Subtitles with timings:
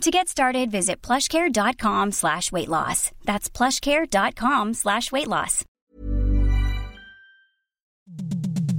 [0.00, 3.10] To get started, visit plushcare.com slash weight loss.
[3.24, 5.64] That's plushcare.com slash weight loss.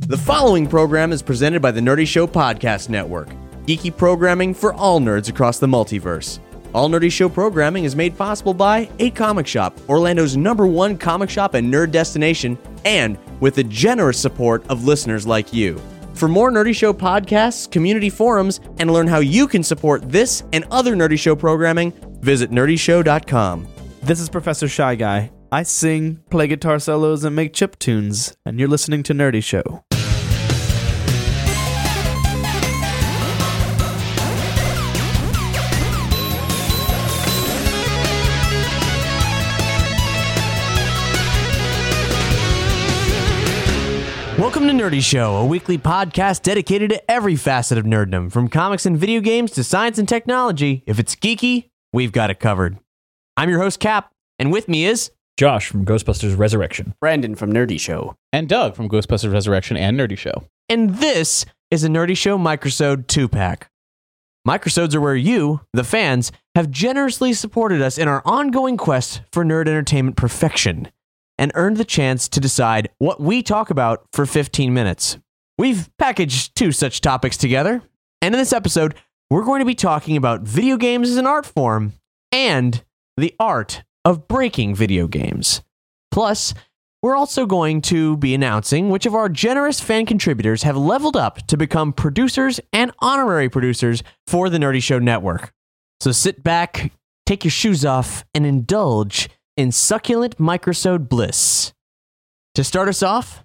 [0.07, 3.29] The following program is presented by the Nerdy Show Podcast Network,
[3.65, 6.37] geeky programming for all nerds across the multiverse.
[6.75, 11.29] All Nerdy Show programming is made possible by A Comic Shop, Orlando's number one comic
[11.29, 15.81] shop and nerd destination, and with the generous support of listeners like you.
[16.15, 20.65] For more Nerdy Show podcasts, community forums, and learn how you can support this and
[20.71, 21.91] other Nerdy Show programming,
[22.21, 23.67] visit nerdyshow.com.
[24.01, 25.31] This is Professor Shy Guy.
[25.51, 29.84] I sing, play guitar solos, and make chip tunes, and you're listening to Nerdy Show.
[44.55, 48.85] Welcome to Nerdy Show, a weekly podcast dedicated to every facet of nerddom, from comics
[48.85, 50.81] and video games to science and technology.
[50.85, 52.79] If it's geeky, we've got it covered.
[53.35, 56.93] I'm your host, Cap, and with me is Josh from Ghostbusters Resurrection.
[57.01, 58.15] Brandon from Nerdy Show.
[58.31, 60.47] and Doug from Ghostbusters Resurrection and Nerdy Show.
[60.69, 63.69] and this is a Nerdy Show Microsode 2 pack.
[64.47, 69.43] Microsodes are where you, the fans, have generously supported us in our ongoing quest for
[69.43, 70.87] nerd entertainment perfection
[71.37, 75.17] and earned the chance to decide what we talk about for 15 minutes.
[75.57, 77.81] We've packaged two such topics together,
[78.21, 78.95] and in this episode,
[79.29, 81.93] we're going to be talking about video games as an art form
[82.31, 82.83] and
[83.17, 85.61] the art of breaking video games.
[86.11, 86.53] Plus,
[87.01, 91.45] we're also going to be announcing which of our generous fan contributors have leveled up
[91.47, 95.53] to become producers and honorary producers for the Nerdy Show Network.
[95.99, 96.91] So sit back,
[97.25, 101.73] take your shoes off, and indulge in succulent microsode bliss.
[102.55, 103.43] To start us off,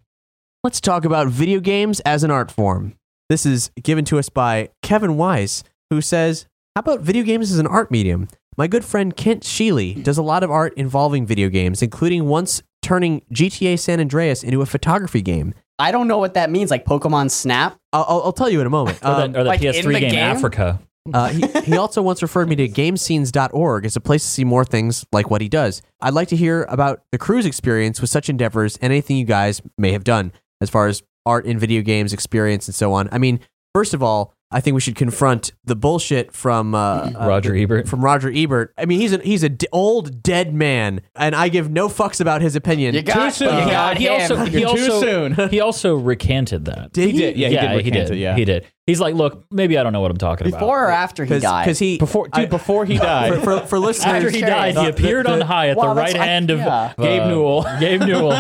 [0.65, 2.94] let's talk about video games as an art form.
[3.28, 7.59] This is given to us by Kevin Wise, who says, How about video games as
[7.59, 8.28] an art medium?
[8.56, 12.62] My good friend Kent Sheely does a lot of art involving video games, including once
[12.82, 15.54] turning GTA San Andreas into a photography game.
[15.78, 17.78] I don't know what that means, like Pokemon Snap.
[17.92, 18.98] I'll, I'll, I'll tell you in a moment.
[19.03, 20.37] Or Um, the, or the like in PS3 the game, game?
[20.37, 20.78] Afrika.
[21.12, 24.65] Uh, he, he also once referred me to gamescenes.org as a place to see more
[24.65, 25.83] things like what he does.
[26.00, 29.62] I'd like to hear about the crew's experience with such endeavors and anything you guys
[29.78, 33.09] may have done as far as art in video games experience and so on.
[33.12, 33.41] I mean,
[33.75, 37.88] first of all, I think we should confront the bullshit from uh, uh, Roger Ebert.
[37.88, 38.75] From Roger Ebert.
[38.77, 42.21] I mean, he's a he's a d- old dead man, and I give no fucks
[42.21, 42.94] about his opinion.
[42.97, 43.47] You got, soon.
[43.55, 44.12] you Uh, got he him.
[44.21, 45.49] also he You're too also soon.
[45.50, 46.93] he also recanted that.
[46.93, 48.10] Did He did, yeah, he did he did.
[48.10, 48.34] it, yeah.
[48.34, 48.66] He did.
[48.89, 50.59] He's like, look, maybe I don't know what I'm talking about.
[50.59, 51.65] Before or after he died?
[51.65, 54.49] Because he Before, dude, I- before he died, for, for, for listeners, After he Sure.
[54.49, 56.93] died, he appeared the- on high at Wow, the right like- hand of yeah.
[56.99, 57.62] Gabe uh, Newell.
[57.78, 58.33] Gabe Newell.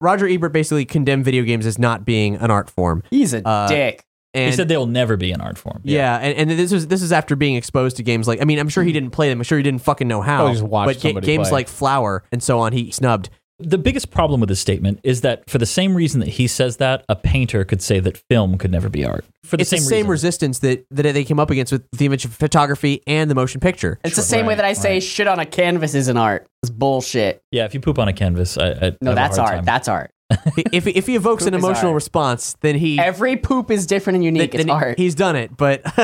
[0.00, 3.02] Roger Ebert basically condemned video games as not being an art form.
[3.10, 4.04] He's a Uh, dick.
[4.34, 5.80] And he said they'll never be an art form.
[5.84, 8.58] Yeah, and, and this was this is after being exposed to games like I mean
[8.58, 10.54] I'm sure he didn't play them I'm sure he didn't fucking know how Oh, he
[10.54, 11.58] just watched but ga- somebody games play.
[11.58, 13.28] like Flower and so on he snubbed
[13.58, 16.78] The biggest problem with this statement is that for the same reason that he says
[16.78, 19.24] that, a painter could say that film could never be art.
[19.44, 20.10] For the it's same, the same reason.
[20.10, 23.60] resistance that, that they came up against with the image of photography and the motion
[23.60, 26.46] picture It's the same way that I say shit on a canvas isn't art.
[26.62, 27.42] It's bullshit.
[27.52, 28.70] Yeah, if you poop on a canvas, I, I
[29.00, 29.56] No, have a that's hard art.
[29.58, 29.64] time.
[29.64, 30.10] That's art.
[30.72, 31.94] if, if he evokes an Poop is emotional art.
[31.96, 34.52] response then he Every poop is different and unique.
[34.52, 34.98] then it's he- art.
[34.98, 35.82] he's done it but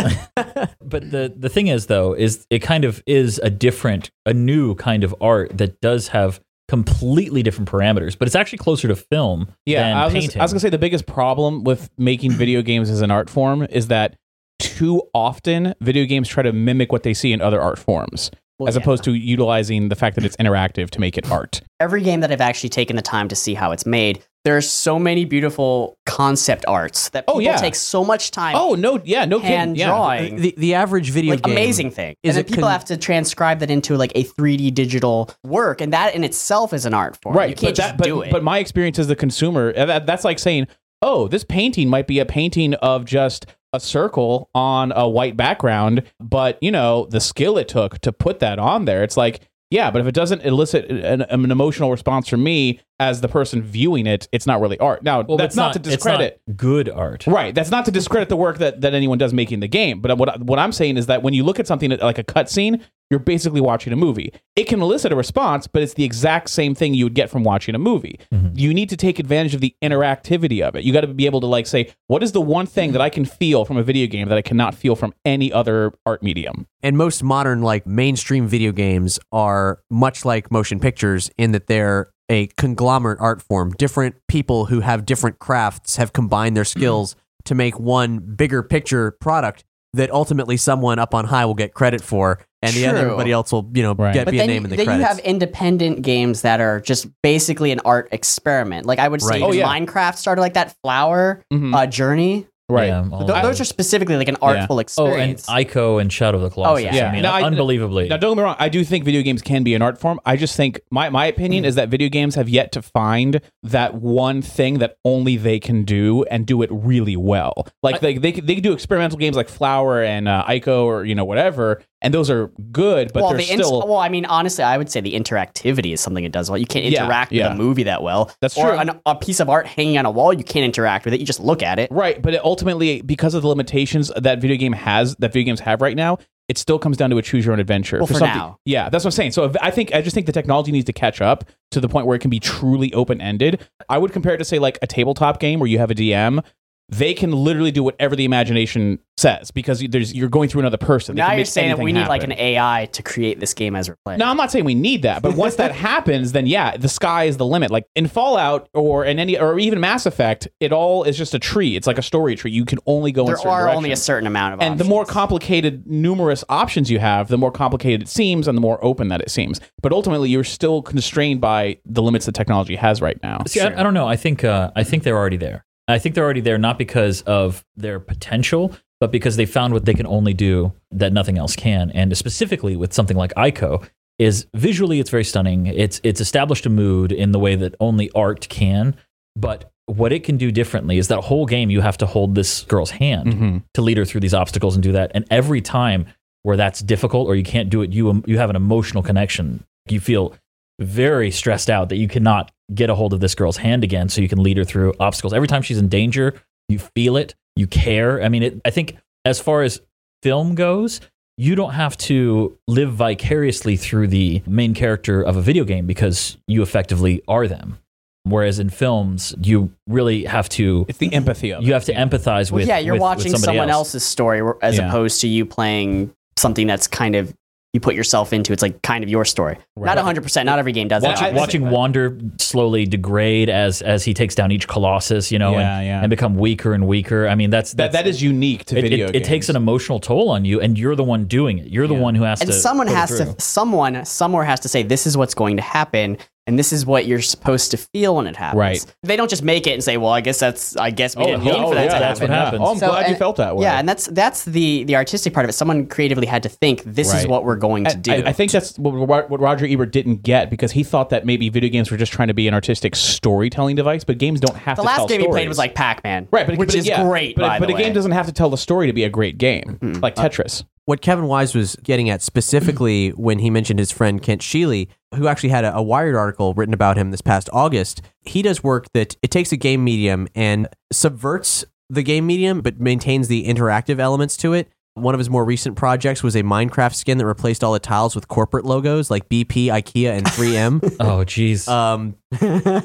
[0.80, 4.74] But the the thing is though is it kind of is a different a new
[4.76, 9.48] kind of art that does have completely different parameters, but it's actually closer to film
[9.64, 10.30] yeah, than I was, painting.
[10.32, 13.30] gonna, I was gonna say the biggest problem with making video games as an art
[13.30, 14.16] form is that
[14.58, 18.68] too often video games try to mimic what they see in other art forms, Well,
[18.68, 18.82] as yeah.
[18.82, 21.60] opposed to utilizing the fact that it's interactive to make it art.
[21.80, 24.60] Every game that I've actually taken the time to see how it's made, there are
[24.60, 27.56] so many beautiful concept arts that Oh, people yeah.
[27.58, 29.80] take so much time Oh no, yeah, no hand kidding.
[29.80, 29.86] Yeah.
[29.88, 30.36] drawing.
[30.36, 32.16] the, the average video like game amazing thing.
[32.22, 35.92] is and people con- have to transcribe that into like a 3D digital work, and
[35.92, 37.36] that in itself is an art form.
[37.36, 38.30] right you can't but just that, but, do it.
[38.32, 40.66] but my experience as the consumer uh, that, that's like saying
[41.02, 46.02] oh this painting might be a painting of just a circle on a white background
[46.20, 49.02] but you know the skill it took to put that on there.
[49.02, 53.20] It's like yeah but if it doesn't elicit an, an emotional response from me as
[53.20, 55.02] the person viewing it, it's not really art.
[55.02, 56.40] Now, Well, that's it's not, to discredit.
[56.46, 57.26] not good art.
[57.26, 57.54] Right.
[57.54, 60.00] That's not to discredit the work that, that anyone does making the game.
[60.00, 62.82] But what what I'm saying is that when you look at something like a cutscene,
[63.10, 64.34] you're basically watching a movie.
[64.54, 67.42] It can elicit a response, but it's the exact same thing you would get from
[67.42, 68.18] watching a movie.
[68.32, 68.58] Mm-hmm.
[68.58, 70.84] You need to take advantage of the interactivity of it.
[70.84, 73.08] You got to be able to like say, what is the one thing that I
[73.08, 76.66] can feel from a video game that I cannot feel from any other art medium?
[76.80, 82.08] and most modern like mainstream video games are much like motion pictures in that they're
[82.28, 87.54] a conglomerate art form different people who have different crafts have combined their skills to
[87.54, 89.64] make one bigger picture product
[89.94, 93.50] that ultimately someone up on high will get credit for and the other everybody else
[93.52, 94.12] will you know Right.
[94.12, 97.06] get But be a name in the then you have independent games that are just
[97.22, 98.84] basically an art experiment.
[98.84, 99.42] Like I would say, Right.
[99.42, 99.66] Oh, yeah.
[99.66, 100.74] Minecraft started like that.
[100.82, 101.74] Flower Mhm.
[101.74, 102.46] uh, Journey.
[102.70, 102.88] Right.
[102.88, 103.60] Yeah, all Th- those those.
[103.62, 105.16] are specifically like an artful experience.
[105.16, 105.72] Oh, and experience.
[105.74, 106.84] Ico and Shadow of the Colossus.
[106.84, 106.94] yeah.
[106.94, 107.08] Yeah.
[107.08, 108.08] I mean, No, I- unbelievably.
[108.08, 108.56] Now, don't get me wrong.
[108.58, 110.20] I do think video games can be an art form.
[110.26, 113.94] I just think my my opinion is that video games have yet to find that
[113.94, 117.66] one thing that only they can do and do it really well.
[117.82, 121.14] Like they they, they could do experimental games like Flower and uh, Ico or you
[121.14, 123.86] know whatever, and those are good, but well, they're the still.
[123.86, 126.58] well, I mean, honestly, I would say the interactivity is something it does well.
[126.58, 127.48] You can't interact yeah.
[127.48, 128.30] with a movie that well.
[128.40, 128.78] That's or true.
[128.78, 131.20] An, a piece of art hanging on a wall, you can't interact with it.
[131.20, 131.90] You just look at it.
[131.90, 135.60] Right, but it ultimately, because of the limitations that video game has, that video games
[135.60, 136.18] have right now,
[136.48, 137.98] it still comes down to a choose your own adventure.
[137.98, 138.58] Well, for something- now.
[138.64, 139.32] yeah, that's what I'm saying.
[139.32, 142.06] So I think I just think the technology needs to catch up to the point
[142.06, 143.68] where it can be truly open ended.
[143.88, 146.42] I would compare it to say like a tabletop game where you have a DM.
[146.90, 151.16] They can literally do whatever the imagination says because there's you're going through another person.
[151.16, 153.76] They now you're saying that we anything need like an AI to create this game
[153.76, 154.20] as we're playing.
[154.20, 157.24] No, I'm not saying we need that, but once that happens, then yeah, the sky
[157.24, 157.70] is the limit.
[157.70, 161.38] Like in Fallout or in any or even Mass Effect, it all is just a
[161.38, 161.76] tree.
[161.76, 162.52] It's like a story tree.
[162.52, 164.84] You can only go in there certain are only a certain amount of and the
[164.84, 169.08] more complicated, numerous options you have, the more complicated it seems, and the more open
[169.08, 169.60] that it seems.
[169.82, 173.42] But ultimately, you're still constrained by the limits that technology has right now.
[173.46, 174.08] See, I, I don't know.
[174.08, 175.64] I think uh, I think they're already there.
[175.88, 179.84] I think they're already there not because of their potential, but because they found what
[179.84, 181.90] they can only do that nothing else can.
[181.92, 183.88] And specifically with something like Ico,
[184.18, 185.66] is visually it's very stunning.
[185.66, 188.96] It's it's established a mood in the way that only art can.
[189.36, 192.62] But what it can do differently is that whole game you have to hold this
[192.64, 193.62] girl's hand Mhm.
[193.74, 195.12] to lead her through these obstacles and do that.
[195.14, 196.06] And every time
[196.42, 199.64] where that's difficult or you can't do it, you you have an emotional connection.
[199.88, 200.34] You feel
[200.80, 204.20] very stressed out that you cannot get a hold of this girl's hand again so
[204.20, 205.32] you can lead her through obstacles.
[205.32, 206.34] Every time she's in danger,
[206.68, 208.22] you feel it, you care.
[208.22, 209.80] I mean, it, I think as far as
[210.22, 211.00] film goes,
[211.36, 216.36] you don't have to live vicariously through the main character of a video game because
[216.46, 217.78] you effectively are them.
[218.24, 221.74] Whereas in films, you really have to It's the empathy of you it.
[221.74, 222.68] have to empathize Well, with.
[222.68, 223.88] yeah, you're with- with watching somebody someone else.
[223.94, 224.88] else's story as Yeah.
[224.88, 227.32] opposed to you playing something that's kind of
[227.78, 228.52] you put yourself into.
[228.52, 229.56] It's like kind of your story.
[229.76, 229.86] Right.
[229.86, 230.22] Not 100.
[230.22, 231.34] percent Not every game does watching, that.
[231.34, 235.78] I- watching Wander slowly degrade as as he takes down each colossus, you know, Yeah,
[235.78, 236.00] and, yeah.
[236.00, 237.28] and become weaker and weaker.
[237.28, 239.24] I mean, that's, that, that's unique to it, video it, games.
[239.26, 241.68] it takes an emotional toll on you, and you're the one doing it.
[241.68, 242.00] You're the Yeah.
[242.00, 242.52] one who has and to.
[242.54, 243.34] someone put has through.
[243.34, 246.84] to someone somewhere has to say this is what's going to happen and this is
[246.84, 248.94] what you're supposed to feel when it happens Right.
[249.04, 251.44] they don't just make it and say well i guess that's i guess we didn't
[251.44, 252.62] yeah, mean oh, for that yeah, to that's happen what happens.
[252.64, 253.62] Oh, I'm So, glad you felt that way.
[253.64, 256.82] yeah and that's that's the the artistic part of it someone creatively had to think
[256.84, 259.40] this is what we're going to I- do I, I think that's what, what what
[259.40, 262.34] Roger Ebert didn't get because he thought that maybe video games were just trying to
[262.34, 265.06] be an artistic storytelling device, but games don't have to tell the to last tell
[265.08, 267.58] game he played was like pac-man right, but which but is yeah, great But, by
[267.58, 267.82] but the a way.
[267.82, 270.00] game doesn't have to tell the story to be a great game, Mm-hmm.
[270.00, 270.64] like Tetris.
[270.88, 275.28] What Kevin Wise was getting at specifically when he mentioned his friend Kent Sheely, who
[275.28, 278.86] actually had a, a Wired article written about him this past August, he does work
[278.94, 283.98] that it takes a game medium and subverts the game medium, but maintains the interactive
[283.98, 284.72] elements to it.
[285.00, 288.14] One of his more recent projects was a Minecraft skin that replaced all the tiles
[288.14, 290.96] with corporate logos like BP, IKEA, and 3M.
[291.00, 291.68] oh, jeez.
[291.68, 292.16] um,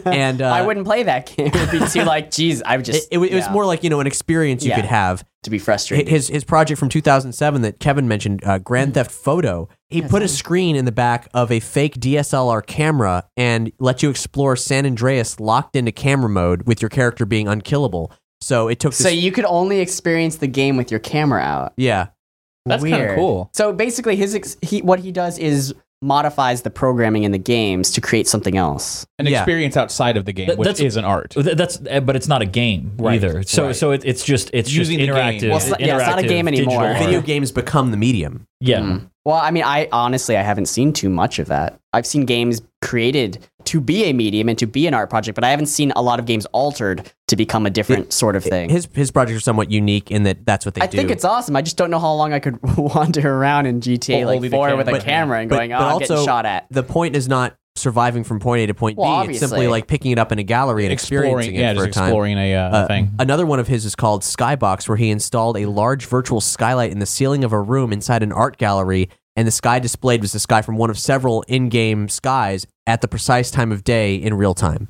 [0.06, 2.62] and uh, i wouldn't play that game it would be too like jeez.
[2.66, 4.78] i would just it, was- it was more like you know an experience you Yeah.
[4.78, 8.94] could have to be frustrated his his project from 2007 that Kevin mentioned, uh, Grand
[8.94, 9.68] Theft Photo.
[9.90, 14.10] He put a screen in the back of a fake DSLR camera and let you
[14.10, 18.14] explore San Andreas locked into camera mode with your character being unkillable.
[18.44, 18.94] So it took.
[18.94, 22.08] so This, you could only experience the game with your camera out yeah,
[22.66, 23.50] That's kinda cool.
[23.54, 27.92] So basically, his ex- he what he does is modifies the programming in the games
[27.92, 29.06] to create something else.
[29.20, 29.40] An Yeah.
[29.40, 31.30] experience outside of the game, Th- which that's- is an art.
[31.32, 33.42] Th- That's, uh, but it's not a game Right, either.
[33.44, 33.76] So, right.
[33.76, 35.16] so it, it's just it's Using just the game.
[35.40, 35.48] interactive.
[35.48, 36.94] Well, it's not- yeah, it's not a game anymore.
[37.00, 38.46] video games become the medium.
[38.60, 39.10] Yeah, Mm.
[39.26, 41.80] Well, I mean, I honestly I haven't seen too much of that.
[41.94, 45.44] I've seen games created to be a medium and to be an art project, but
[45.44, 48.70] I haven't seen a lot of games altered to become a different sort of thing.
[48.70, 50.98] His his projects are somewhat unique in that that's what they I do.
[50.98, 51.56] I think it's awesome.
[51.56, 54.50] I just don't know how long I could wander around in GTA Holding like the
[54.50, 56.66] four with a But- camera and but- going, "Oh, but I'm getting also- shot at."
[56.72, 59.32] the point is not surviving from point A to point Well, B.
[59.32, 59.68] It's simply obviously.
[59.72, 62.00] like picking it up in a gallery and experiencing exploring, yeah, it for just a
[62.02, 62.10] time.
[62.10, 63.12] exploring a, uh, Uh, thing.
[63.18, 67.00] Another one of his is called Skybox, where he installed a large virtual skylight in
[67.00, 70.40] the ceiling of a room inside an art gallery, and the sky displayed was the
[70.40, 74.54] sky from one of several in-game skies at the precise time of day in real
[74.54, 74.90] time.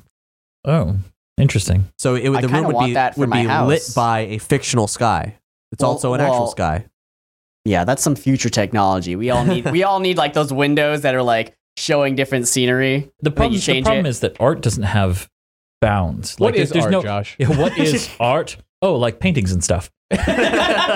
[0.64, 0.96] Oh,
[1.38, 1.88] interesting.
[1.98, 3.68] So it would the room would be that would be house.
[3.68, 5.36] lit by a fictional sky.
[5.72, 6.86] It's Well- also an actual sky.
[7.66, 9.16] Yeah, that's some future technology.
[9.16, 13.10] We all need we all need like those windows that are like showing different scenery.
[13.22, 14.10] The problem, you the problem it.
[14.10, 15.30] is that art doesn't have
[15.80, 16.36] bounds.
[16.36, 17.36] What like, is there's art, no, Josh?
[17.38, 18.58] Yeah, what is art?
[18.82, 19.90] Oh, like paintings and stuff.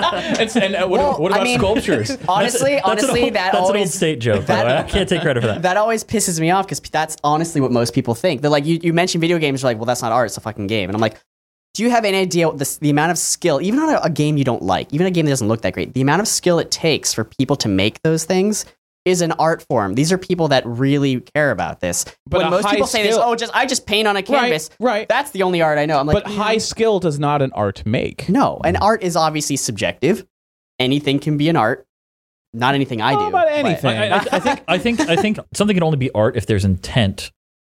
[0.39, 2.17] and, and, uh, what, Well, what I about mean- sculptures?
[2.27, 4.45] honestly, That's an honestly, old- that that's an old always state joke.
[4.45, 4.53] though.
[4.53, 5.61] that- I can't take credit for that.
[5.63, 8.41] that always pisses me off because that's honestly what most people think.
[8.41, 10.41] They're like, you, you mentioned video games, you're like, well, that's not art, it's a
[10.41, 10.89] fucking game.
[10.89, 11.19] And I'm like,
[11.75, 14.09] do you have any idea what the, the amount of skill, even on a, a
[14.09, 16.27] game you don't like, even a game that doesn't look that great, the amount of
[16.27, 18.65] skill it takes for people to make those things
[19.09, 19.95] is an art form.
[19.95, 22.05] These are people that really care about this.
[22.25, 24.69] But when most high people say this, oh, just I just paint on a canvas.
[24.79, 24.91] right.
[24.91, 25.09] right.
[25.09, 25.99] That's the only art I know.
[25.99, 28.29] I'm like, but high skill does not an art make.
[28.29, 28.61] no.
[28.63, 30.25] And art is obviously subjective.
[30.79, 31.85] Anything can be an art.
[32.53, 33.27] Not anything I How do.
[33.27, 33.97] about anything?
[33.97, 36.65] I, I, I think I think I think something can only be art if there's
[36.65, 37.17] intent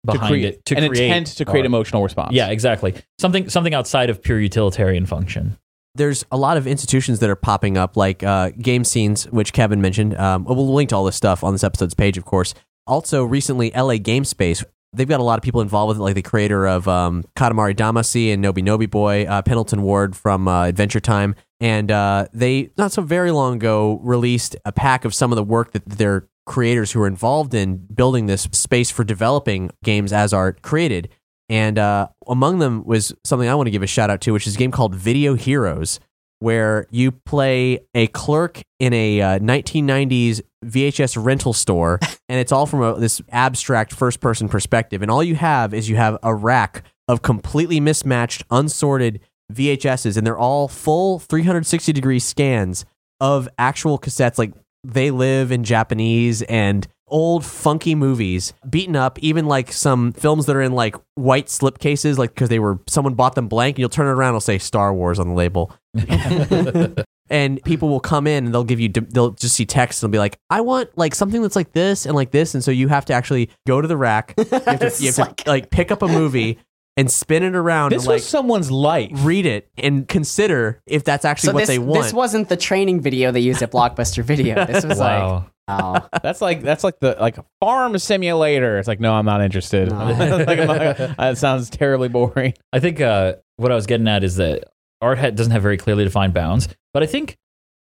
[0.06, 1.66] to behind create it to an create intent to create art.
[1.66, 2.34] emotional response.
[2.34, 2.94] Yeah, exactly.
[3.20, 5.58] Something something outside of pure utilitarian function.
[5.98, 9.82] There's a lot of institutions that are popping up, like uh, game scenes, which Kevin
[9.82, 10.16] mentioned.
[10.16, 12.54] Um, we'll link to all this stuff on this episode's page, of course.
[12.86, 14.64] Also, recently, LA Game Space.
[14.94, 17.76] They've got a lot of people involved with it, like the creator of um, Katamari
[17.76, 21.36] Damacy and Noby Noby Boy, uh, Pendleton Ward from uh, Adventure Time.
[21.60, 25.44] And uh, they, not so very long ago, released a pack of some of the
[25.44, 30.34] work that their creators who are involved in building this space for developing games as
[30.34, 31.10] art created.
[31.50, 34.48] And uh, among them was something I want to give a shout out to, which
[34.48, 36.00] is a game called Video Heroes,
[36.40, 42.00] where you play a clerk in a uh, 1990s VHS rental store,
[42.30, 45.02] and it's all from a, this abstract first person perspective.
[45.02, 49.22] And all you have is you have a rack of completely mismatched, unsorted
[49.54, 52.86] VHSs, and they're all full 360 degree scans
[53.22, 54.38] of actual cassettes.
[54.38, 60.46] Like they live in Japanese and old funky movies beaten up even like some films
[60.46, 63.76] that are in like white slip cases like because they were someone bought them blank
[63.76, 65.72] and you'll turn it around and it'll say star wars on the label
[67.30, 70.18] and people will come in and they'll give you they'll just see text and they'll
[70.18, 72.88] be like i want like something that's like this and like this and so you
[72.88, 75.70] have to actually go to the rack you have to, you is have to like
[75.70, 76.58] pick up a movie
[76.96, 79.12] and spin it around This and like was someone's life.
[79.14, 82.58] read it and consider if that's actually So what this, they want this wasn't the
[82.58, 84.66] training video they used at Blockbuster Video.
[84.66, 85.36] This was Wow.
[85.36, 88.78] like, oh, That's like that's like the like a farm simulator.
[88.80, 89.90] It's like no, I'm not interested.
[89.90, 89.98] No.
[90.48, 92.54] Like, I'm not- that sounds terribly boring.
[92.74, 94.66] I think uh, what I was getting at is that
[95.02, 96.68] art ha- doesn't have very clearly defined bounds.
[96.94, 97.38] But I think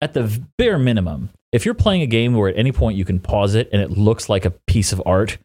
[0.02, 3.20] at the bare minimum, if you're playing a game where at any point you can
[3.20, 5.38] pause it and it looks like a piece of art,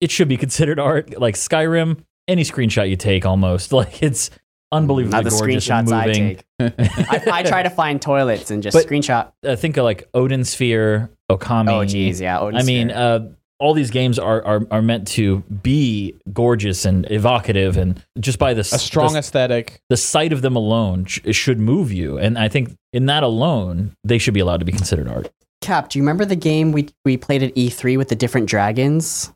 [0.00, 1.18] it should be considered art.
[1.20, 4.30] Like Skyrim, any screenshot you take, almost like it's
[4.72, 6.36] unbelievably not the gorgeous and screenshots I moving.
[6.36, 7.24] take.
[7.30, 9.30] I, I try to find toilets and just But- screenshot.
[9.44, 11.68] I think of like Odin Sphere, Okami.
[11.70, 12.40] Oh, geez, yeah.
[12.40, 12.98] Odin I mean, Sphere.
[13.00, 13.20] uh,
[13.58, 18.54] all these games are, are are meant to be gorgeous and evocative, and just by
[18.54, 19.80] the A strong the, aesthetic.
[19.88, 22.18] the sight of them alone sh- should move you.
[22.18, 25.30] And I think in that alone, they should be allowed to be considered art.
[25.60, 29.32] Cap, do you remember the game we we played at E3 with the different dragons?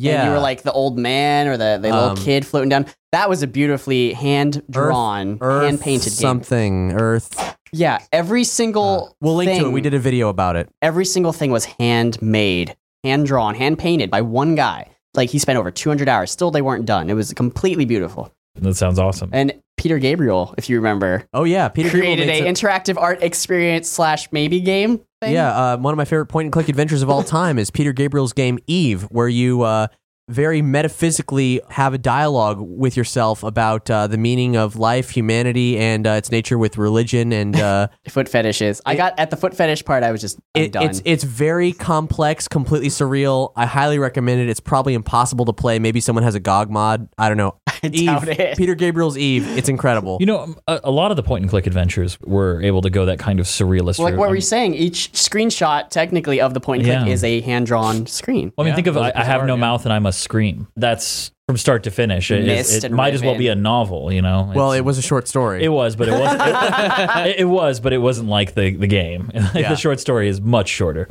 [0.00, 2.68] Yeah And you were like the old man or the, the little Um, kid floating
[2.68, 2.86] down.
[3.12, 6.16] That was a beautifully hand drawn, hand painted game.
[6.28, 10.68] something earth Yeah, every single we'll link to it we did a video about it
[10.82, 14.88] every single thing was handmade, hand drawn, hand painted by one guy.
[15.14, 16.30] Like he spent over 200 hours.
[16.30, 17.10] Still, they weren't done.
[17.10, 18.32] It was completely beautiful.
[18.60, 19.30] That sounds awesome.
[19.32, 23.00] And Peter Gabriel, if you remember, oh yeah peter Gabriel created made a some- interactive
[23.00, 25.00] art experience slash maybe game.
[25.22, 25.32] Thing.
[25.32, 27.92] Yeah, uh, one of my favorite point and click adventures of all time is Peter
[27.92, 29.88] Gabriel's game Eve, where you uh,
[30.30, 36.06] very metaphysically have a dialogue with yourself about uh, the meaning of life, humanity, and
[36.06, 37.32] uh, its nature with religion.
[37.32, 38.80] And uh, foot fetishes.
[38.86, 40.02] I got at the foot fetish part.
[40.02, 40.84] I was just it, done.
[40.84, 43.52] it's it's very complex, completely surreal.
[43.56, 44.48] I highly recommend it.
[44.48, 45.78] It's probably impossible to play.
[45.78, 47.08] Maybe someone has a GOG mod.
[47.18, 47.56] I don't know.
[47.84, 48.56] I doubt it.
[48.58, 49.46] Peter Gabriel's Eve.
[49.56, 50.18] It's incredible.
[50.20, 53.06] You know, a, a lot of the point and click adventures were able to go
[53.06, 54.74] that kind of surrealist like what I were you um, saying?
[54.74, 57.12] Each screenshot, technically, of the point and click Yeah.
[57.12, 58.52] is a hand drawn screen.
[58.56, 59.60] Well, I mean, Yeah, think of those I, I have no yeah.
[59.60, 60.68] mouth and I must scream.
[60.76, 62.30] That's from start to finish.
[62.30, 64.52] It, it, it and might as well be a novel, you know.
[64.54, 65.64] well, it was a short story.
[65.64, 66.40] It was, but it wasn't.
[67.26, 69.30] It, it was, but it wasn't like the the game.
[69.40, 69.68] Like Yeah.
[69.70, 71.08] The short story is much shorter.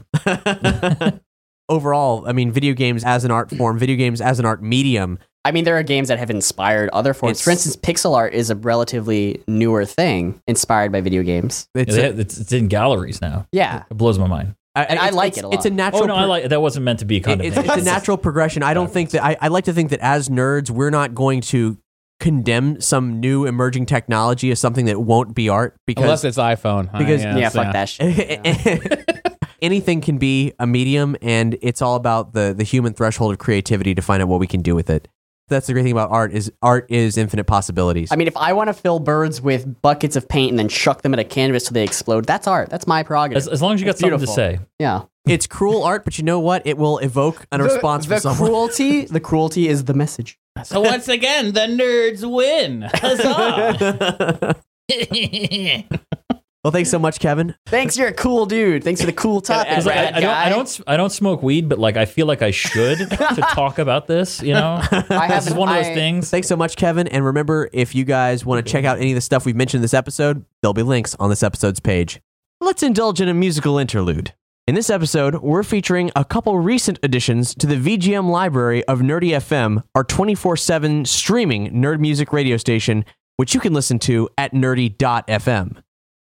[1.70, 5.20] Overall, I mean, video games as an art form, video games as an art medium.
[5.46, 7.38] I mean, there are games that have inspired other forms.
[7.38, 11.68] It's- For instance, pixel art is a relatively newer thing inspired by video games.
[11.76, 13.48] It's They a- It's, it's in galleries now.
[13.52, 13.84] Yeah.
[13.90, 14.56] It blows my mind.
[14.76, 15.56] And I like it a lot.
[15.56, 16.04] It's a natural.
[16.04, 17.64] Oh no, I like that wasn't meant to be it- it's, condemnation.
[17.66, 18.64] it's a natural progression.
[18.64, 21.42] I don't think that I, I like to think that as nerds, we're not going
[21.42, 21.78] to
[22.20, 26.92] condemn some new emerging technology as something that won't be art Unless it's iPhone.
[26.98, 29.36] because- I- yeah, fuck that shit.
[29.62, 33.94] anything can be a medium, and it's all about the the human threshold of creativity
[33.96, 35.08] to find out what we can do with it.
[35.48, 38.12] That's the great thing about art is art is infinite possibilities.
[38.12, 41.02] I mean, if I want to fill birds with buckets of paint and then chuck
[41.02, 42.70] them at a canvas so they explode, that's art.
[42.70, 43.38] That's my prerogative.
[43.38, 44.36] as, as long as you got It's something beautiful.
[44.36, 44.60] to say.
[44.78, 45.06] yeah.
[45.28, 46.68] it's cruel art, but you know what?
[46.68, 48.50] It will evoke a response the, from someone.
[48.50, 50.38] cruelty, the cruelty is the message.
[50.66, 52.84] So once again, the nerds win.
[52.94, 54.56] Huzzah!
[56.64, 57.56] well, thanks so much, Kevin.
[57.68, 58.84] Thanks, you're a cool dude.
[58.84, 60.26] Thanks for the cool topic, 'Cause, like, I, I don't.
[60.30, 63.48] I don't, s- I don't smoke weed, but like I feel like I should to
[63.54, 64.42] talk about this.
[64.42, 66.30] You know, I this is one of those I- things.
[66.30, 67.08] Thanks so much, Kevin.
[67.08, 69.80] And remember, if you guys want to check out any of the stuff we've mentioned
[69.80, 72.20] in this episode, there'll be links on this episode's page.
[72.62, 74.34] Let's indulge in a musical interlude.
[74.68, 79.30] In this episode, we're featuring a couple recent additions to the VGM library of Nerdy
[79.32, 83.04] FM, our 24 7 streaming nerd music radio station,
[83.38, 85.78] which you can listen to at nerdy.fm.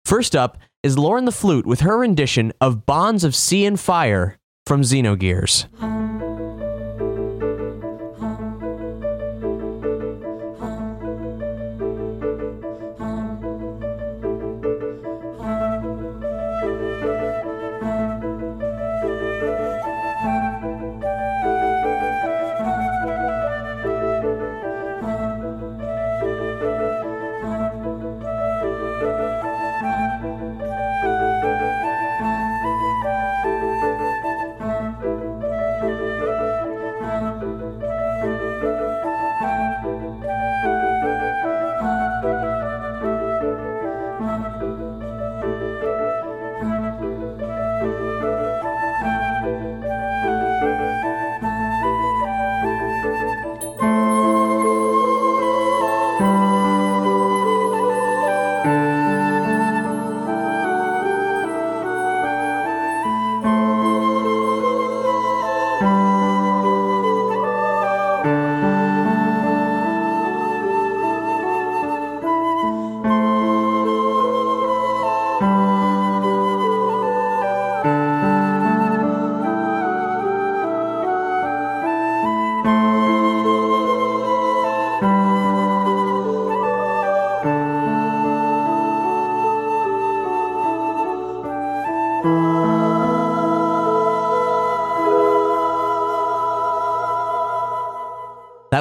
[0.05, 4.37] First up is Lauren the Flute with her rendition of Bonds of Sea and Fire
[4.65, 5.67] from Xenogears.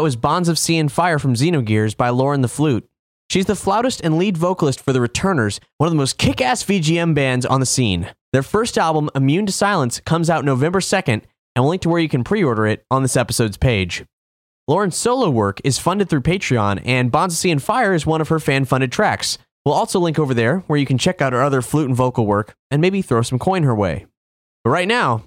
[0.01, 2.89] That was Bonds of Sea and Fire from Xenogears by Lauren the Flute.
[3.29, 6.65] She's the flautist and lead vocalist for The Returners, one of the most kick ass
[6.65, 8.11] VGM bands on the scene.
[8.33, 11.21] Their first album, Immune to Silence, comes out November 2nd,
[11.55, 14.07] and we'll link to where you can pre order it on this episode's page.
[14.67, 18.23] Lauren's solo work is funded through Patreon, and Bonds of Sea and Fire is one
[18.23, 19.37] of her fan funded tracks.
[19.67, 22.25] We'll also link over there where you can check out her other flute and vocal
[22.25, 24.07] work and maybe throw some coin her way.
[24.65, 25.25] But right now,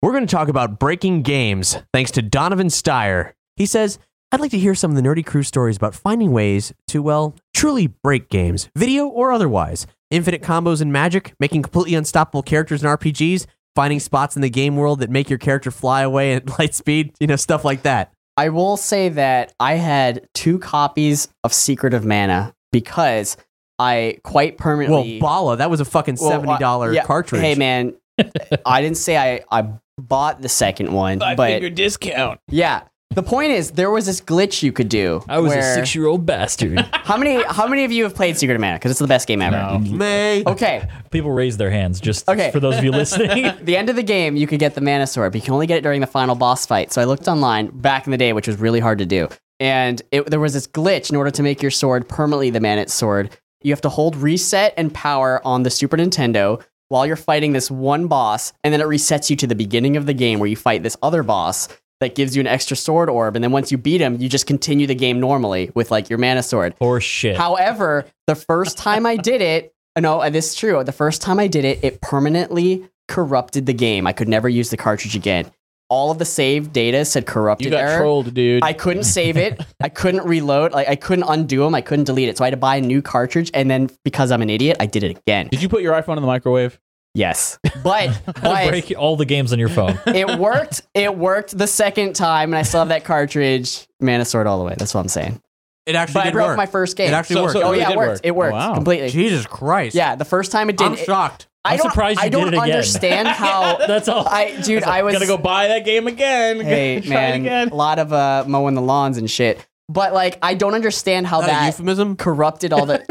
[0.00, 3.34] we're going to talk about breaking games thanks to Donovan Steyer.
[3.56, 3.98] He says,
[4.32, 7.36] I'd like to hear some of the Nerdy Crew stories about finding ways to, well,
[7.54, 9.86] truly break games, video or otherwise.
[10.10, 14.76] Infinite combos in Magic, making completely unstoppable characters in RPGs, finding spots in the game
[14.76, 18.12] world that make your character fly away at light speed, you know, stuff like that.
[18.36, 23.36] I will say that I had two copies of Secret of Mana because
[23.78, 25.20] I quite permanently.
[25.20, 25.30] Well.
[25.30, 27.40] Bala, that was a fucking Well, uh, $70 yeah, cartridge.
[27.40, 27.94] Hey, man,
[28.66, 32.40] I didn't say I, I bought the second one, Five but figure discount.
[32.48, 32.82] yeah.
[33.14, 35.22] The point is, there was this glitch you could do.
[35.28, 36.78] I was where- a six-year-old bastard.
[36.92, 37.42] How many?
[37.44, 38.74] How many of you have played Secret of Mana?
[38.76, 39.56] Because it's the best game ever.
[39.56, 39.78] No.
[39.96, 40.42] May.
[40.46, 42.50] Okay, People raise their hands just Okay.
[42.50, 43.52] for those of you listening.
[43.62, 45.66] the end of the game, you could get the mana sword, but you can only
[45.66, 46.92] get it during the final boss fight.
[46.92, 49.28] So I looked online back in the day, which was really hard to do.
[49.60, 52.88] And it, there was this glitch in order to make your sword permanently the mana
[52.88, 53.36] sword.
[53.62, 57.70] You have to hold reset and power on the Super Nintendo while you're fighting this
[57.70, 60.56] one boss, and then it resets you to the beginning of the game where you
[60.56, 61.68] fight this other boss
[62.00, 63.36] that gives you an extra sword orb.
[63.36, 66.18] And then once you beat him, you just continue the game normally with like your
[66.18, 66.74] mana sword.
[66.80, 67.36] Or shit.
[67.36, 70.82] However, the first time I did it, no, uh, this is true.
[70.84, 74.06] The first time I did it, it permanently corrupted the game.
[74.06, 75.50] I could never use the cartridge again.
[75.90, 77.98] All of the save data said corrupted You got error.
[77.98, 78.64] trolled, dude.
[78.64, 79.60] I couldn't save it.
[79.82, 80.72] I couldn't reload.
[80.72, 81.74] Like I couldn't undo them.
[81.74, 82.38] I couldn't delete it.
[82.38, 83.50] So I had to buy a new cartridge.
[83.54, 85.48] And then because I'm an idiot, I did it again.
[85.48, 86.80] Did you put your iPhone in the microwave?
[87.14, 89.98] Yes, but but Break all the games on your phone.
[90.06, 90.82] it worked.
[90.94, 93.86] It worked the second time, and I still have that cartridge.
[94.00, 94.74] Mana sword all the way.
[94.76, 95.40] That's what I'm saying.
[95.86, 96.56] It actually But I broke work.
[96.56, 97.08] my first game.
[97.10, 97.52] It actually So- worked.
[97.52, 98.08] so oh it yeah, it worked.
[98.10, 98.20] work.
[98.24, 98.74] It worked Oh, wow.
[98.74, 99.10] completely.
[99.10, 99.94] Jesus Christ.
[99.94, 100.92] Yeah, the first time it didn't.
[100.94, 101.46] I'm it- shocked.
[101.66, 102.70] I I'm don't, surprised you I don't did it again.
[102.72, 103.78] understand how.
[103.86, 104.26] That's all.
[104.28, 106.60] I, dude, I was gonna go buy that game again.
[106.60, 107.68] Hey man, again.
[107.68, 109.64] a lot of uh, mowing the lawns and shit.
[109.88, 112.16] But like, I don't understand how that that euphemism?
[112.16, 113.02] corrupted all the.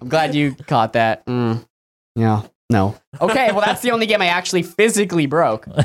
[0.00, 1.26] I'm glad you caught that.
[1.26, 1.66] Mm.
[2.14, 2.42] Yeah.
[2.70, 2.96] No.
[3.20, 3.50] Okay.
[3.52, 5.66] Well, that's the only game I actually physically broke.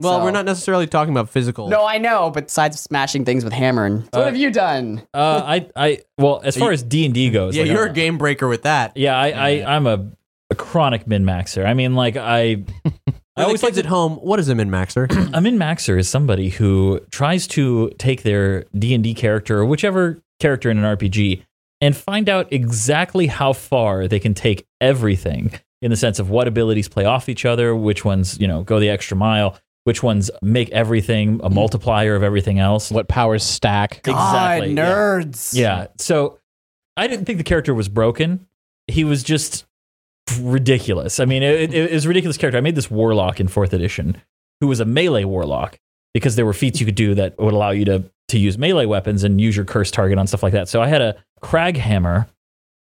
[0.00, 1.68] Well, So- we're not necessarily talking about physical.
[1.68, 2.30] No, I know.
[2.30, 5.00] But besides smashing things with hammer, and what Uh, have you done?
[5.14, 7.90] uh, I, I, well, as far as D and D goes, Yeah, like, you're uh,
[7.90, 8.96] a game breaker with that.
[8.96, 10.04] Yeah, I, I, I'm a,
[10.50, 11.64] a chronic min maxer.
[11.64, 12.92] I mean, like I, I
[13.36, 14.14] I always always like kids at home.
[14.14, 15.06] What is a min maxer?
[15.34, 19.66] a min maxer is somebody who tries to take their D and D character or
[19.66, 21.44] whichever character in an RPG
[21.80, 25.52] and find out exactly how far they can take everything
[25.82, 28.80] in the sense of what abilities play off each other, which ones you know go
[28.80, 32.90] the extra mile, which ones make everything a multiplier of everything else.
[32.90, 33.98] What powers stack?
[33.98, 34.94] Exactly, God, yeah.
[34.94, 35.54] nerds.
[35.54, 35.86] Yeah.
[35.98, 36.38] So
[36.96, 38.46] I didn't think the character was broken.
[38.86, 39.66] He was just
[40.40, 41.20] ridiculous.
[41.20, 42.58] I mean, it, it, it was a ridiculous character.
[42.58, 44.20] I made this warlock in fourth edition
[44.60, 45.78] who was a melee warlock
[46.14, 48.86] because there were feats you could do that would allow you to to use melee
[48.86, 50.68] weapons and use your curse target on stuff like that.
[50.68, 52.28] So I had a crag hammer,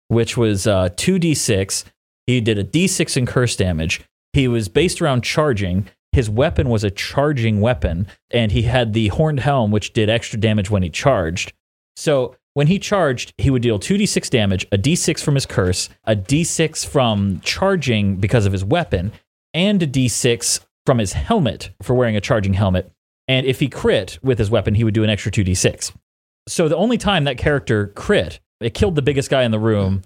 [0.08, 1.86] which was uh, 2d6.
[2.30, 4.02] He did a d6 in curse damage.
[4.34, 5.88] He was based around charging.
[6.12, 10.40] His weapon was a charging weapon, and he had the horned helm, which did extra
[10.40, 11.54] damage when he charged.
[11.96, 16.16] So when he charged, he would deal 2d6 damage, a d6 from his curse, a
[16.16, 19.12] d6 from charging because of his weapon,
[19.56, 22.92] and a d6 from his helmet for wearing a charging helmet.
[23.28, 25.94] And if he crit with his weapon, he would do an extra 2d6.
[26.48, 30.04] So the only time that character crit, it killed the biggest guy in the room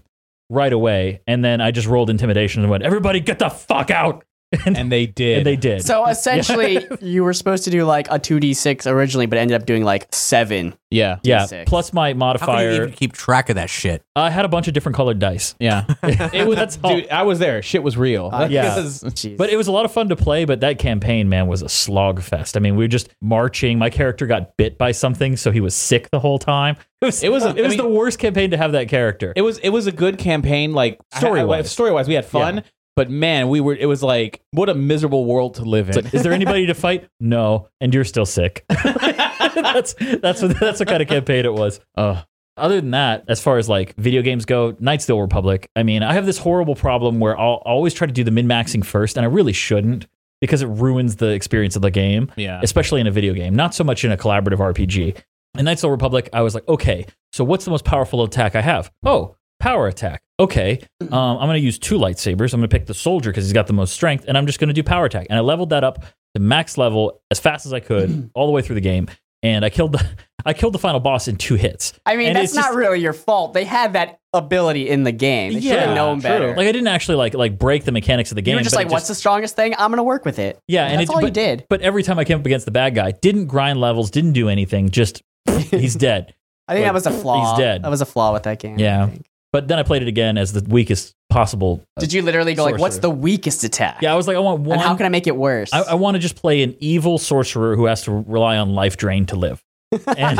[0.54, 1.22] right away.
[1.28, 4.24] And then I just rolled intimidation and went, everybody get the fuck out.
[4.66, 5.38] And, And they did.
[5.40, 5.84] and they did.
[5.86, 9.84] So essentially, you were supposed to do like a 2d6 originally, but ended up doing
[9.84, 10.76] like seven.
[10.92, 11.20] yeah.
[11.24, 11.44] yeah.
[11.46, 11.66] D6.
[11.66, 12.72] Plus my How can you modifier.
[12.72, 14.04] even keep track of that shit?
[14.16, 15.56] I had a bunch of different colored dice.
[15.60, 15.86] Yeah.
[16.04, 16.96] It was, That's all.
[16.96, 17.62] dude, I was there.
[17.62, 18.30] Shit was real.
[18.32, 18.76] Uh, yeah.
[18.76, 19.38] Because- Jeez.
[19.38, 21.70] But it was a lot of fun to play, but that campaign, man, was a
[21.70, 22.56] slog fest.
[22.56, 23.78] I mean, we were just marching.
[23.80, 26.76] My character got bit by something, so he was sick the whole time.
[27.02, 28.88] It was It was a- it was I the mean- worst campaign to have that
[28.88, 29.34] character.
[29.36, 31.72] It was it was a good campaign, like Story-wise.
[31.72, 32.62] Story wise, we had fun, Yeah.
[32.96, 33.76] But man, we were.
[33.76, 35.98] It was like what a miserable world to live in.
[35.98, 37.10] It's like, is there anybody to fight?
[37.20, 38.66] No, and you're still sick.
[38.70, 41.80] that's that's what that's what kind of campaign it was.
[41.96, 42.26] Ugh.
[42.56, 45.70] Other than that, as far as like video games go, Knights of the Old Republic.
[45.76, 48.48] I mean, I have this horrible problem where I'll always try to do the min
[48.48, 50.06] maxing first, and I really shouldn't
[50.40, 52.32] because it ruins the experience of the game.
[52.36, 55.18] yeah, especially in a video game, not so much in a collaborative RPG.
[55.58, 58.56] In Knights of the Republic, I was like, okay, so what's the most powerful attack
[58.56, 58.92] I have?
[59.04, 60.22] Oh, power attack.
[60.40, 62.54] Okay, um, I'm going to use two lightsabers.
[62.54, 64.60] I'm going to pick the soldier because he's got the most strength, and I'm just
[64.60, 65.28] going to do power attack.
[65.30, 66.04] And I leveled that up
[66.36, 69.08] to max level as fast as I could all the way through the game.
[69.44, 70.06] And I killed the
[70.46, 71.94] I killed the final boss in two hits.
[72.06, 73.54] I mean, And that's not just- really your fault.
[73.54, 75.54] They had that ability in the game.
[75.54, 76.30] They should Yeah, have known true.
[76.30, 76.48] better.
[76.56, 78.54] Like I didn't actually like like break the mechanics of the game.
[78.54, 79.76] you were just like, "What's the strongest thing?
[79.78, 81.66] I'm gonna work with it." Yeah, and that's it, all but, you did.
[81.70, 84.50] But every time I came up against the bad guy, didn't grind levels, didn't do
[84.50, 84.90] anything.
[84.90, 85.22] Just
[85.72, 86.34] he's dead.
[86.68, 87.52] I think Like, that was a flaw.
[87.52, 87.84] he's dead.
[87.84, 88.80] That was a flaw with that game.
[88.80, 89.10] Yeah.
[89.54, 89.64] Think.
[89.64, 91.84] But then I played it again as the weakest possible.
[91.98, 94.40] uh, Did you literally go like, "What's the weakest attack?" Yeah, I was like, I
[94.40, 94.80] want one.
[94.80, 95.72] And how can I make it worse?
[95.74, 98.98] I, I want to just play an evil sorcerer who has to rely on life
[98.98, 99.64] drain to live.
[100.18, 100.40] And,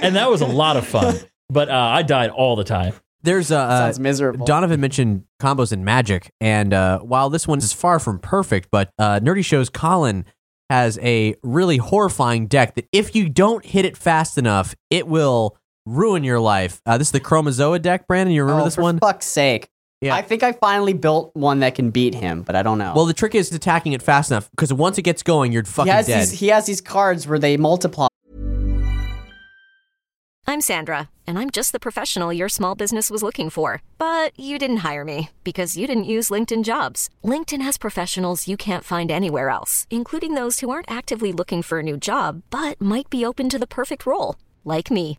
[0.00, 1.16] and that was a lot of fun.
[1.48, 2.94] But uh, I died all the time.
[3.22, 4.44] There's a uh, Sounds miserable.
[4.44, 8.90] Donovan mentioned combos in Magic, and uh, while this one is far from perfect, but
[8.98, 10.24] uh, Nerdy Show's Colin
[10.68, 15.56] has a really horrifying deck that if you don't hit it fast enough, it will
[15.86, 16.80] ruin your life.
[16.86, 18.34] Uh, this is the Chronozoa deck, Brandon.
[18.34, 18.98] You remember oh, this for one?
[18.98, 19.68] fuck's sake.
[20.00, 20.14] Yeah.
[20.14, 22.92] I think I finally built one that can beat him, but I don't know.
[22.94, 25.70] Well, the trick is attacking it fast enough because once it gets going, you're he
[25.70, 26.22] fucking has dead.
[26.22, 28.08] these he has these cards where they multiply.
[30.46, 33.82] I'm Sandra, and I'm just the professional your small business was looking for.
[33.96, 37.08] But you didn't hire me because you didn't use LinkedIn jobs.
[37.24, 41.78] LinkedIn has professionals you can't find anywhere else, including those who aren't actively looking for
[41.78, 45.18] a new job but might be open to the perfect role, like me.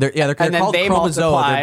[0.00, 1.16] They're, yeah, they're, they're called they chronozoa.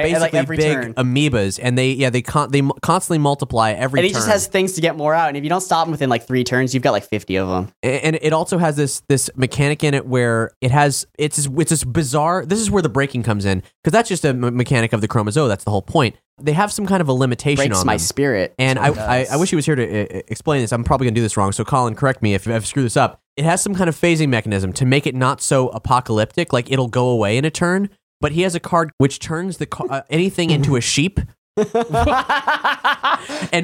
[0.03, 0.93] They're at, like, basically big turn.
[0.95, 4.17] amoebas, and they yeah they con- they m- constantly multiply every and he turn.
[4.19, 5.29] just has things to get more out.
[5.29, 7.47] And if you don't stop him within like three turns, you've got like 50 of
[7.47, 7.71] them.
[7.83, 11.47] A- and it also has this this mechanic in it where it has it's this-
[11.57, 12.45] it's this bizarre.
[12.45, 15.47] This is where the breaking comes in because that's just a mechanic of the chronozoa.
[15.47, 16.17] That's the whole point.
[16.41, 17.99] They have some kind of a limitation Breaks on my them.
[17.99, 18.53] spirit.
[18.59, 18.87] And I,
[19.21, 19.27] I.
[19.31, 19.83] I wish he was here to
[20.17, 20.73] uh, explain this.
[20.73, 21.53] I'm probably gonna do this wrong.
[21.53, 23.21] So Colin, correct me if I've screwed this up.
[23.37, 26.51] It has some kind of phasing mechanism to make it not so apocalyptic.
[26.51, 27.89] Like it'll go away in a turn.
[28.21, 31.19] But he has a card which turns the ca- uh, anything into a sheep.
[31.57, 31.69] and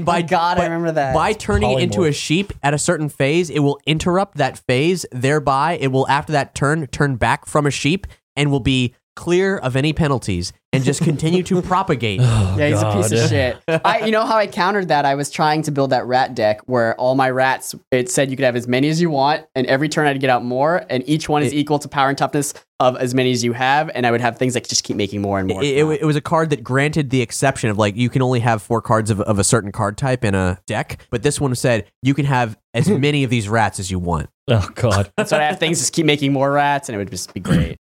[0.06, 1.14] by Oh God, I by- remember that.
[1.14, 5.06] by turning it into a sheep at a certain phase, it will interrupt that phase.
[5.12, 9.58] Thereby, it will after that turn turn back from a sheep and will be clear
[9.58, 12.22] of any penalties and just continue to propagate.
[12.22, 13.58] Oh, yeah, he's a piece of shit.
[13.68, 15.06] I, you know how I countered that?
[15.06, 18.38] I was trying to build that rat deck where all my rats, it said you
[18.38, 21.04] could have as many as you want, and every turn I'd get out more, and
[21.08, 24.08] each one is equal to power and toughness of as many as you have, and
[24.08, 25.64] I would have things that just keep making more and more.
[25.64, 28.40] It, it, it was a card that granted the exception of like you can only
[28.40, 31.54] have four cards of, of a certain card type in a deck, but this one
[31.54, 34.30] said you can have as many of these rats as you want.
[34.48, 37.34] Oh God, so I'd have things just keep making more rats, and it would just
[37.34, 37.78] be great.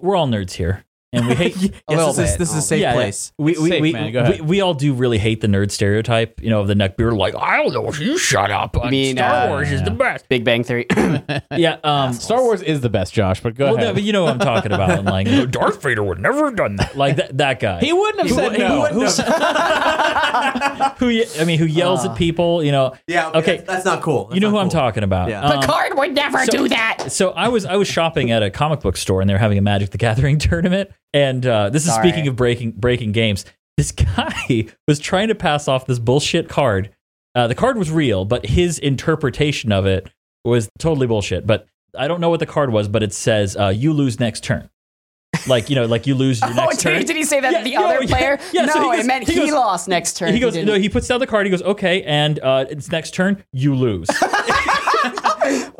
[0.00, 1.56] We're all nerds here, and we hate.
[1.88, 2.38] A little Yes, this, is, bit.
[2.38, 2.94] this is a safe Yeah, yeah.
[2.94, 3.32] place.
[3.36, 4.12] We, we, Safe, we, man.
[4.12, 4.40] Go we, ahead.
[4.48, 7.16] we all do really hate the nerd stereotype, you know, of the neckbeard.
[7.16, 8.76] Like, I don't know, if you shut up.
[8.80, 10.28] I mean, Star uh, Wars is the best.
[10.28, 10.86] Big Bang Theory.
[11.56, 13.40] Yeah, um, Star Wars is the best, Josh.
[13.40, 13.88] But go well, ahead.
[13.88, 14.90] no, but you know what I'm talking about.
[14.90, 16.96] And like, you Darth Vader would never have done that.
[16.96, 17.80] Like that, that guy.
[17.80, 18.80] he wouldn't have said He no.
[18.80, 22.62] wouldn't have- who I mean, who yells at people?
[22.62, 22.94] You know.
[23.06, 23.56] Yeah, Okay.
[23.58, 24.30] That's, that's not cool.
[24.32, 25.28] you know who I'm talking about.
[25.28, 25.42] Yeah.
[25.42, 27.10] Um, Picard would never so- do that.
[27.10, 29.58] So I was I was shopping at a comic book store and they were having
[29.58, 30.90] a Magic the Gathering tournament.
[31.12, 33.44] And uh, this is speaking of breaking breaking games.
[33.76, 36.90] This guy was trying to pass off this bullshit card.
[37.34, 40.10] Uh, the card was real, but his interpretation of it
[40.44, 41.46] was totally bullshit.
[41.46, 44.44] But I don't know what the card was, but it says uh, you lose next
[44.44, 44.68] turn.
[45.46, 46.98] Like you know, like you lose your Oh, next turn.
[46.98, 48.38] he- did he say that Yeah, to the no, other yeah, player?
[48.52, 50.32] yeah, no, so goes- it meant he he, lost next turn.
[50.34, 50.66] he goes, didn't.
[50.68, 51.46] no, he puts down the card.
[51.46, 54.08] He goes, okay, and uh, it's next turn, you lose.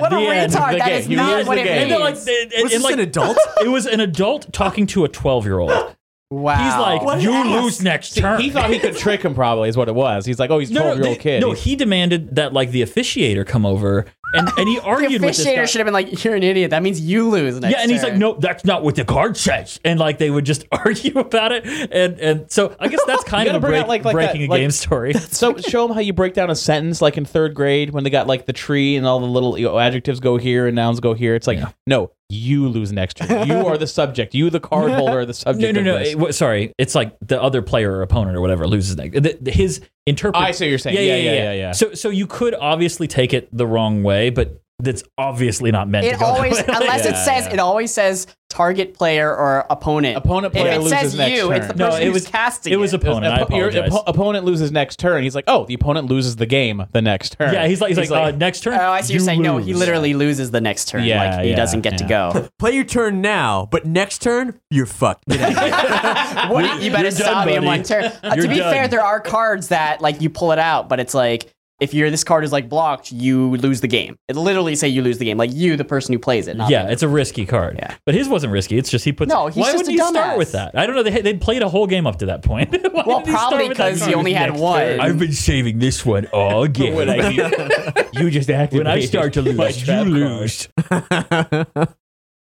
[0.00, 0.72] What a the end of retard.
[0.72, 0.98] the That game.
[1.00, 1.72] is You not what the it game.
[1.74, 1.82] means.
[1.82, 3.38] And they're like, and- and- Was and this like- an adult?
[3.64, 5.96] it was an adult talking to a 12 year old.
[6.30, 6.56] wow.
[6.64, 7.62] He's like, What you ass.
[7.62, 8.40] lose next See, turn.
[8.40, 9.34] he thought he could trick him.
[9.34, 10.24] Probably is what it was.
[10.26, 11.40] He's like, oh, he's a no, no, twelve year old they- kid.
[11.40, 15.23] no, He's- he demanded that like the officiator come over and, and he the argued
[15.23, 15.55] with this guy.
[15.57, 16.71] officiator should have been like, "You're an idiot.
[16.71, 19.37] That means you lose." Next yeah, and he's like, no, that's not what the card
[19.37, 19.81] says.
[19.85, 21.66] And like they would just argue about it.
[21.66, 24.47] And and so I guess that's kind of a break, out, like- like breaking that,
[24.49, 25.12] a like- game story.
[25.31, 28.11] so show them how you break down a sentence like in third grade when they
[28.11, 31.01] got like the tree and all the little you know, adjectives go here and nouns
[31.01, 31.35] go here.
[31.35, 33.49] It's like no, you lose next turn.
[33.49, 34.35] You are the subject.
[34.35, 35.75] You, the card holder, are the subject.
[35.75, 35.97] no, of no.
[35.97, 39.21] it- w- sorry, it's like the other player or opponent or whatever loses next.
[39.21, 40.43] The, the- his interpret.
[40.43, 40.97] I see what you're saying.
[40.97, 41.73] Yeah, Yeah, yeah, yeah, yeah, yeah, yeah.
[41.73, 46.04] So, so you could obviously take it the wrong way, but that's obviously not meant
[46.06, 46.18] to It go.
[46.20, 46.64] that always, way.
[46.68, 47.52] unless it says, yeah.
[47.52, 50.16] it always says target player or opponent.
[50.16, 51.56] Opponent If player it loses says next you, turn.
[51.59, 53.02] it's the No, person it who's was- casting it was it.
[53.04, 53.35] opponent.
[53.35, 54.02] I Oppo- your apologize.
[54.06, 55.22] opponent loses next turn.
[55.22, 57.52] He's like, oh, the opponent loses the game the next turn.
[57.52, 58.72] yeah, he's like, he's, like, uh, next turn.
[58.72, 59.12] Oh, I see.
[59.12, 59.59] You're you saying no.
[59.59, 61.04] He literally loses the next turn.
[61.04, 62.48] Yeah, like he yeah, doesn't get to go.
[62.59, 65.24] Play your turn now, but next turn you're fucked.
[65.28, 66.52] Get out of here.
[66.54, 68.04] What, you better You're stop done, me in one turn.
[68.22, 68.72] Uh, to be done.
[68.72, 72.11] fair, there are cards that like you pull it out, but it's like if you're
[72.11, 74.16] this card is like blocked, you lose the game.
[74.29, 76.57] It literally say you lose the game, like you, the person who plays it.
[76.57, 77.77] Not Yeah, the- it's a risky card.
[77.79, 77.97] Yeah.
[78.07, 78.77] But his wasn't risky.
[78.79, 79.29] It's just he puts.
[79.31, 80.77] No, he's why just would a he start with that?
[80.79, 81.03] I don't know.
[81.03, 82.71] They they'd played a whole game up to that point.
[83.01, 84.79] Well, did he start probably with that 'cause he only had one.
[84.81, 85.01] turn.
[85.01, 86.95] I've been saving this one all game.
[86.95, 87.31] When I-
[88.12, 90.69] you just activated when I start to lose, you lose.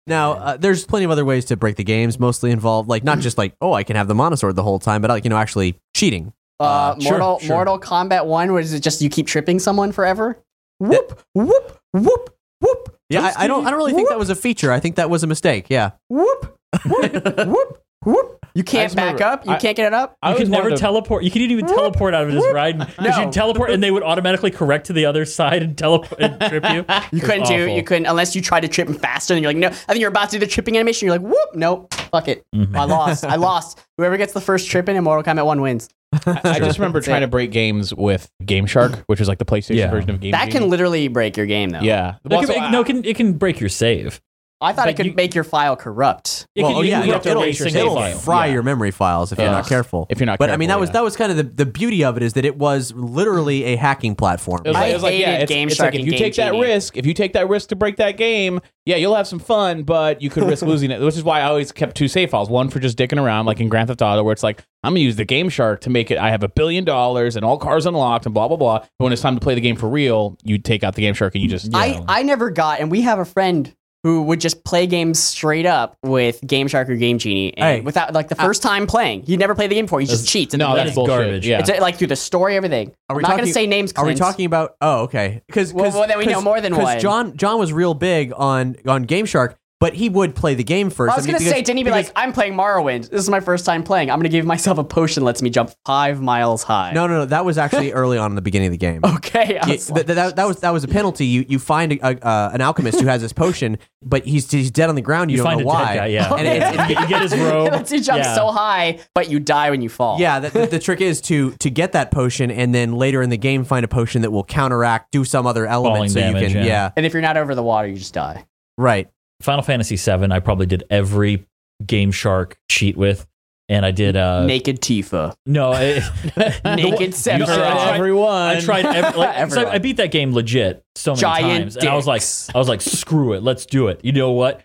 [0.07, 3.19] now, uh, there's plenty of other ways to break the games, mostly involved like not
[3.21, 5.37] just like oh I can have the monosword the whole time, but like you know
[5.37, 6.33] actually cheating.
[6.61, 7.57] Uh, sure, Mortal sure.
[7.57, 8.53] Mortal Kombat One.
[8.53, 10.38] Was it just you keep tripping someone forever?
[10.79, 12.96] Whoop whoop whoop whoop.
[13.09, 14.70] Yeah, I, I don't I don't really think that was a feature.
[14.73, 15.66] I think that was a mistake.
[15.68, 15.92] Yeah.
[16.09, 18.39] Whoop whoop whoop whoop.
[18.55, 19.47] You can't back remember- up.
[19.47, 20.17] You I- can't get it up.
[20.23, 21.25] I You always could never wanted to- teleport.
[21.25, 23.23] You couldn't even teleport out of this ride because No.
[23.25, 26.65] you'd teleport and they would automatically correct to the other side and teleport and trip
[26.73, 26.85] you.
[27.13, 27.67] You couldn't do.
[27.71, 29.35] You couldn't unless you tried to trip him faster.
[29.35, 29.69] And you're like, no.
[29.69, 31.07] I think you're about to do the tripping animation.
[31.07, 32.45] You're like, whoop, nope, fuck it.
[32.55, 32.77] Mm-hmm.
[32.77, 33.25] I lost.
[33.25, 33.81] I lost.
[33.99, 35.89] Whoever gets the first trip in in Mortal Kombat One wins.
[36.27, 39.77] I just remember trying to break games with Game Shark, which is like the PlayStation
[39.77, 39.91] Yeah.
[39.91, 40.33] version of Game.
[40.33, 41.81] That can literally break your game, though.
[41.81, 42.17] yeah.
[42.25, 44.21] It Well, can, so it- I- no, it can, it can break your save.
[44.61, 46.46] I thought it could you- make your file corrupt.
[46.55, 48.18] It well, can, oh, you yeah, can it'll, have to it'll, erase your it'll file.
[48.18, 48.53] fry Yeah.
[48.55, 50.07] your memory files if you're not careful.
[50.11, 50.46] If you're not careful.
[50.49, 52.23] but I mean, that careful, was that was kind of the, the beauty of it
[52.23, 54.62] is that it was literally a hacking platform.
[54.64, 56.12] It was I like, it was like, yeah, it's, Game it's Shark like if you
[56.12, 59.14] Game take that risk, if you take that risk to break that game, yeah, you'll
[59.14, 61.01] have some fun, but you could risk losing it.
[61.01, 63.61] Which is why I always kept two save files: one for just dicking around, like
[63.61, 66.11] in Grand Theft Auto, where it's like I'm gonna use the Game Shark to make
[66.11, 66.18] it.
[66.18, 68.79] I have a billion dollars and all cars unlocked and blah blah blah.
[68.81, 71.14] But when it's time to play the game for real, you take out the Game
[71.14, 74.41] Shark and you just I, I never got, and we have a friend who would
[74.41, 78.29] just play games straight up with Game Shark or Game Genie, and Hey, without like
[78.29, 80.01] the first time playing, He'd never played the game before.
[80.01, 80.55] He just cheats.
[80.55, 81.09] in the No, that's bullshit.
[81.17, 81.47] garbage.
[81.47, 81.59] Yeah.
[81.61, 82.93] It's uh, like through the story, everything.
[83.09, 83.93] Are we I'm not gonna say names.
[83.95, 84.19] Are we Clint.
[84.19, 84.77] talking about?
[84.81, 85.43] Oh, okay.
[85.47, 86.99] Because Well, well, then we know more than one.
[87.01, 90.90] John John was real big on on Game Shark, but he would play the game
[90.90, 91.12] first.
[91.12, 93.09] I was mean, gonna because- say, didn't he be because- like, "I'm playing Morrowind.
[93.09, 94.11] This is my first time playing.
[94.11, 97.19] I'm gonna give myself a potion that lets me jump five miles high." No, no,
[97.21, 97.25] no.
[97.25, 99.01] That was actually early on in the beginning of the game.
[99.03, 99.40] Okay.
[99.40, 101.27] I Yeah, like, th- that, that was that was a penalty.
[101.27, 104.71] You you find a, a, uh, an alchemist who has this potion, but he's he's
[104.71, 105.31] dead on the ground.
[105.31, 105.97] You, You don't find know a dead why.
[105.97, 106.35] guy, yeah.
[106.35, 107.73] And it's, it's- you get his it robe.
[107.73, 108.35] lets you jump Yeah.
[108.35, 110.21] so high, but you die when you fall.
[110.21, 110.40] yeah.
[110.40, 113.38] The, the, the trick is to to get that potion, and then later in the
[113.38, 116.59] game find a potion that will counteract, do some other element, Falling so damage, you
[116.59, 116.90] can yeah.
[116.97, 118.45] And if you're not over the water, you just die.
[118.77, 119.09] right.
[119.40, 121.46] Final Fantasy VII, I probably did every
[121.85, 123.26] Game Shark cheat with,
[123.68, 124.16] and I did.
[124.16, 125.35] Uh, Naked Tifa.
[125.46, 125.94] no, I,
[126.37, 127.46] Naked I Sephiroth.
[127.46, 128.29] tried- Everyone.
[128.33, 128.85] I tried.
[128.85, 129.66] Every, like, so Everyone.
[129.74, 132.22] I beat that game legit so many Giant times, and I was like.
[132.55, 134.00] I was like, screw it, let's do it.
[134.05, 134.62] You know what?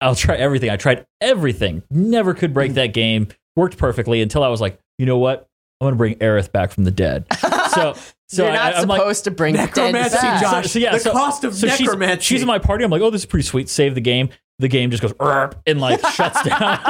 [0.00, 0.70] I'll try everything.
[0.70, 1.82] I tried everything.
[1.90, 3.28] Never could break that game.
[3.56, 5.46] Worked perfectly until I was like, you know what?
[5.80, 7.26] I'm gonna bring Aerith back from the dead.
[7.74, 7.94] So,
[8.28, 10.42] so you're not I'm like, supposed to bring dead Necromancy, back.
[10.42, 10.64] Josh.
[10.64, 12.24] so, so yeah, the so- cost of so necromancy.
[12.24, 12.84] She's, in my party.
[12.84, 13.68] I'm like, oh, this is pretty sweet.
[13.68, 14.30] Save the game.
[14.58, 16.58] The game just goes "Erp," and like shuts down,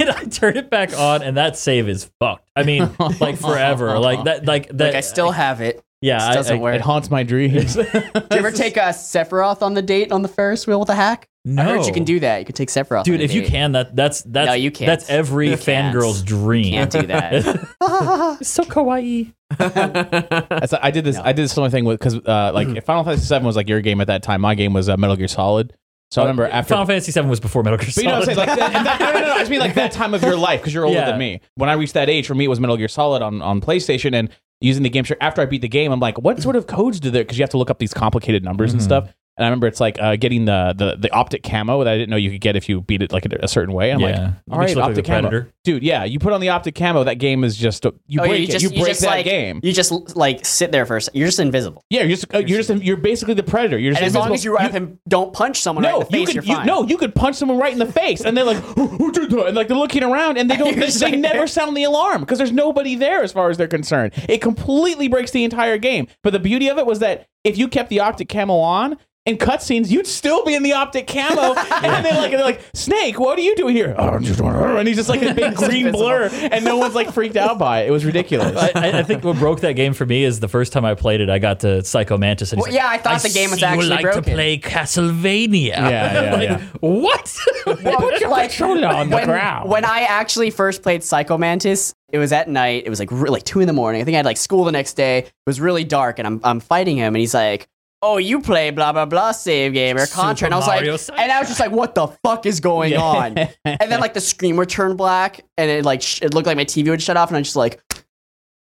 [0.00, 2.50] and I turn it back on, and that save is fucked.
[2.56, 2.88] I mean,
[3.20, 3.98] like forever.
[3.98, 4.46] Like that.
[4.46, 4.86] Like that.
[4.86, 5.84] Like I still have it.
[6.06, 6.26] Yeah.
[6.26, 6.74] It I- doesn't I- work.
[6.76, 7.74] it haunts my dreams.
[7.74, 10.94] do you ever take a Sephiroth on the date on the Ferris wheel with a
[10.94, 11.28] hack?
[11.44, 12.38] No, I heard you can do that.
[12.40, 13.04] You can take Sephiroth.
[13.04, 13.14] dude.
[13.16, 14.88] on a if you can, that that's that's No, you can't.
[14.88, 15.94] That's every You can't.
[15.94, 16.72] fangirl's dream.
[16.72, 17.34] can't do that.
[18.40, 19.32] it's so kawaii.
[19.60, 21.16] I did this.
[21.18, 23.68] I did this similar thing with because uh, like if Final Fantasy VII was like
[23.68, 24.40] your game at that time.
[24.40, 25.72] My game was uh, Metal Gear Solid.
[26.16, 26.70] So I remember after.
[26.74, 28.04] Final Fantasy VII was before Metal Gear Solid.
[28.04, 28.48] but you know what I'm saying?
[28.48, 29.32] Like that, and that, no, no, no, no.
[29.34, 31.10] I just mean like that time of your life because you're older Yeah.
[31.10, 31.40] than me.
[31.56, 34.14] When I reached that age, for me, it was Metal Gear Solid on, on PlayStation
[34.14, 34.30] and
[34.62, 35.04] using the game.
[35.04, 37.22] Sure, after I beat the game, I'm like, what sort of codes do there?
[37.22, 38.84] Because you have to look up these complicated numbers and Mhm.
[38.84, 39.14] stuff.
[39.38, 42.08] And I remember it's like uh, getting the, the the optic camo that I didn't
[42.08, 43.92] know you could get if you beat it like a, a certain way.
[43.92, 45.52] I'm yeah, like, It all makes right, you look like optic camo, predator.
[45.62, 45.82] dude.
[45.82, 48.38] Yeah, you put on the optic camo, that game is just you Oh, yeah, break
[48.40, 48.50] you it.
[48.50, 49.60] just, you break just, that like, game.
[49.62, 51.18] You just like sit there for a second.
[51.18, 51.84] You're just invisible.
[51.90, 53.76] yeah, you're just uh, you're just you're basically the predator.
[53.78, 56.06] You're just And as long as you run up and don't punch someone no, right
[56.06, 57.92] in the you face, could you're you, no, you could punch someone right in the
[57.92, 60.56] face, and they're like, "Who- who did that?" and like they're looking around, and they
[60.62, 60.74] don't.
[60.78, 64.14] They, they never sound the alarm because there's nobody there as far as they're concerned.
[64.30, 66.06] It completely breaks the entire game.
[66.22, 68.96] But the beauty of it was that if you kept the optic camo on.
[69.26, 73.18] In cutscenes, you'd still be in the optic camo, and they're like, they're like, Snake,
[73.18, 73.92] what are you doing here?
[73.98, 77.12] Oh, I'm just, and he's just like a big green blur, and no one's like
[77.12, 77.88] freaked out by it.
[77.88, 78.56] It was ridiculous.
[78.56, 80.94] I, I- I think what broke that game for me is the first time I
[80.94, 82.52] played it, I got to Psycho Mantis.
[82.52, 84.22] And Well, like, yeah, I thought the game was see you actually like broken.
[84.22, 85.68] to play Castlevania.
[85.70, 86.62] Yeah, yeah, like, yeah.
[86.80, 87.36] What?
[87.66, 89.68] Well, like, controller on the when, ground.
[89.68, 92.84] when I actually first played Psycho Mantis, it was at night.
[92.86, 94.00] It was like re- like two in the morning.
[94.00, 95.18] I think I had like school the next day.
[95.18, 97.66] It was really dark, and I'm I'm fighting him, and he's like,
[98.08, 101.00] "Oh, you play blah blah blah save game or Contra," and I was Mario like,
[101.00, 101.22] Sunshine.
[101.24, 103.02] and I was just like, "What the fuck is going Yeah.
[103.02, 106.46] on?" And then like the screen would turn black, and it like sh- it looked
[106.46, 107.80] like my TV would shut off, and I'm just like,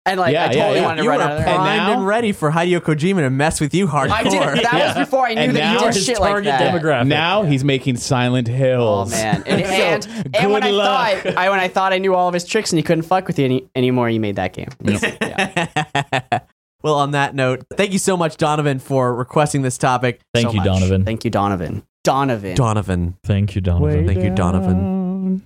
[0.06, 0.84] and like Yeah, I yeah, totally yeah.
[0.84, 1.48] wanted to you run were out of there.
[1.48, 4.10] And primed and, now- ready for Hideo Kojima to mess with you hardcore.
[4.10, 4.32] I did.
[4.64, 4.86] That Yeah.
[4.98, 6.74] was before I knew And that now you did his shit like target that.
[6.74, 7.06] demographic.
[7.06, 9.12] now he's making Silent Hills.
[9.14, 9.22] Oh Hills.
[9.22, 9.42] man!
[9.46, 11.22] And, and, So, and when I luck.
[11.22, 13.26] thought I when I thought I knew all of his tricks and he couldn't fuck
[13.26, 14.68] with you any, anymore, you made that game.
[14.82, 16.40] Yeah.
[16.84, 20.20] well, on that note, thank you so much, Donovan, for requesting this topic.
[20.34, 20.66] Thank So you, much.
[20.66, 21.04] Donovan.
[21.04, 21.82] Thank you, Donovan.
[22.04, 22.54] Donovan.
[22.54, 23.16] Donovan.
[23.24, 24.06] Thank you, Donovan.
[24.06, 25.42] Thank you, Donovan.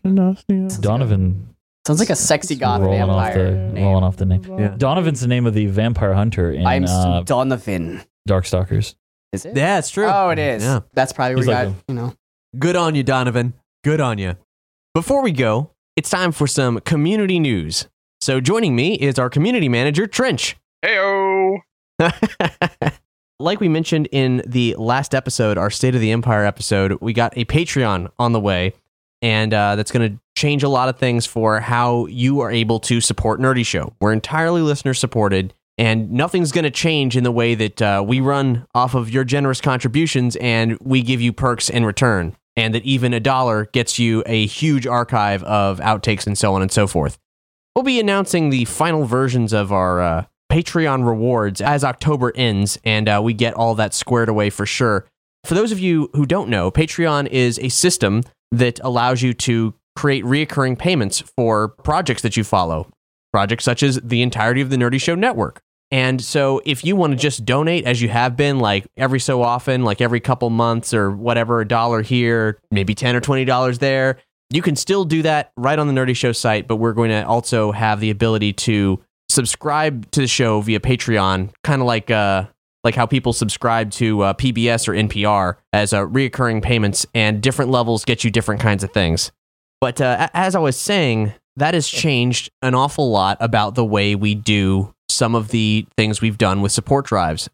[0.81, 1.55] Donovan.
[1.87, 3.85] Sounds like a sexy god rolling vampire off the name.
[3.85, 4.43] rolling off the name.
[4.59, 4.75] Yeah.
[4.77, 8.03] Donovan's the name of the vampire hunter in I'm uh, Donovan.
[8.29, 8.95] Darkstalkers.
[9.33, 9.57] Is it?
[9.57, 10.07] Yeah, it's true.
[10.07, 10.63] Oh, it is.
[10.65, 10.81] Yeah.
[10.93, 12.15] That's probably where He's we like got, you know.
[12.59, 13.55] Good on you, Donovan.
[13.85, 14.35] Good on you.
[14.95, 17.87] Before we go, it's time for some community news.
[18.21, 20.57] So joining me is our community manager, Trench.
[20.85, 21.28] Heyo.
[23.39, 27.37] like we mentioned in the last episode, our State of the Empire episode, we got
[27.37, 28.75] a Patreon on the way,
[29.23, 32.79] and uh, that's going to change a lot of things for how you are able
[32.81, 33.93] to support Nerdy Show.
[34.01, 38.21] We're entirely listener supported, and nothing's going to change in the way that uh, we
[38.21, 42.37] run off of your generous contributions and we give you perks in return.
[42.57, 46.63] And that even a dollar gets you a huge archive of outtakes and so on
[46.63, 47.17] and so forth.
[47.77, 53.09] We'll be announcing the final versions of our uh, Patreon rewards as October ends, and
[53.09, 55.07] uh, we get all that squared away for sure.
[55.45, 59.75] For those of you who don't know, Patreon is a system that allows you to
[59.95, 62.91] create reoccurring payments for projects that you follow,
[63.33, 65.61] projects such as the entirety of the Nerdy Show network.
[65.91, 69.43] And so, if you want to just donate as you have been, like every so
[69.43, 74.19] often, like every couple months or whatever, a dollar here, maybe 10 or $20 there,
[74.51, 77.27] you can still do that right on the Nerdy Show site, but we're going to
[77.27, 82.47] also have the ability to subscribe to the show via Patreon, kind of like uh,
[82.85, 87.71] like how people subscribe to uh, PBS or NPR as uh, reoccurring payments, and different
[87.71, 89.33] levels get you different kinds of things.
[89.81, 94.15] But uh, as I was saying, that has changed an awful lot about the way
[94.15, 97.49] we do some of the things we've done with support drives.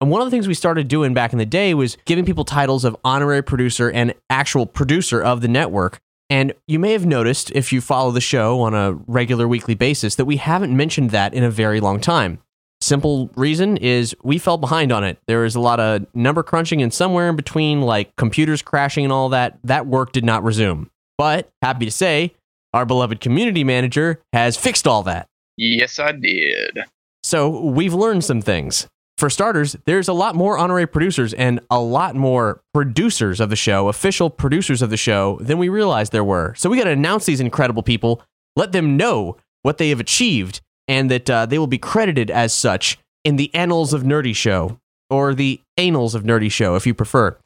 [0.00, 2.44] And one of the things we started doing back in the day was giving people
[2.44, 6.00] titles of honorary producer and actual producer of the network.
[6.28, 10.16] And you may have noticed, if you follow the show on a regular weekly basis,
[10.16, 12.40] that we haven't mentioned that in a very long time.
[12.80, 15.18] Simple reason is we fell behind on it.
[15.26, 19.12] There was a lot of number crunching, and somewhere in between, like computers crashing and
[19.12, 20.90] all that, that work did not resume.
[21.16, 22.34] But happy to say,
[22.74, 25.28] our beloved community manager has fixed all that.
[25.56, 26.80] Yes, I did.
[27.22, 28.86] So we've learned some things.
[29.18, 33.56] For starters, there's a lot more honorary producers and a lot more producers of the
[33.56, 36.54] show, official producers of the show, than we realized there were.
[36.54, 38.22] So we got to announce these incredible people,
[38.56, 42.52] let them know what they have achieved, and that uh, they will be credited as
[42.52, 46.92] such in the annals of Nerdy Show, or the annals of Nerdy Show, if you
[46.92, 47.38] prefer.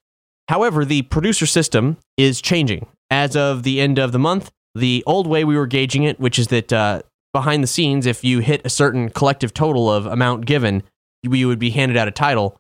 [0.49, 2.89] However, the producer system is changing.
[3.11, 6.37] As of the end of the month, the old way we were gauging it, which
[6.37, 7.03] is that uh,
[7.33, 10.83] behind the scenes, if you hit a certain collective total of amount given,
[11.23, 12.59] you would be handed out a title.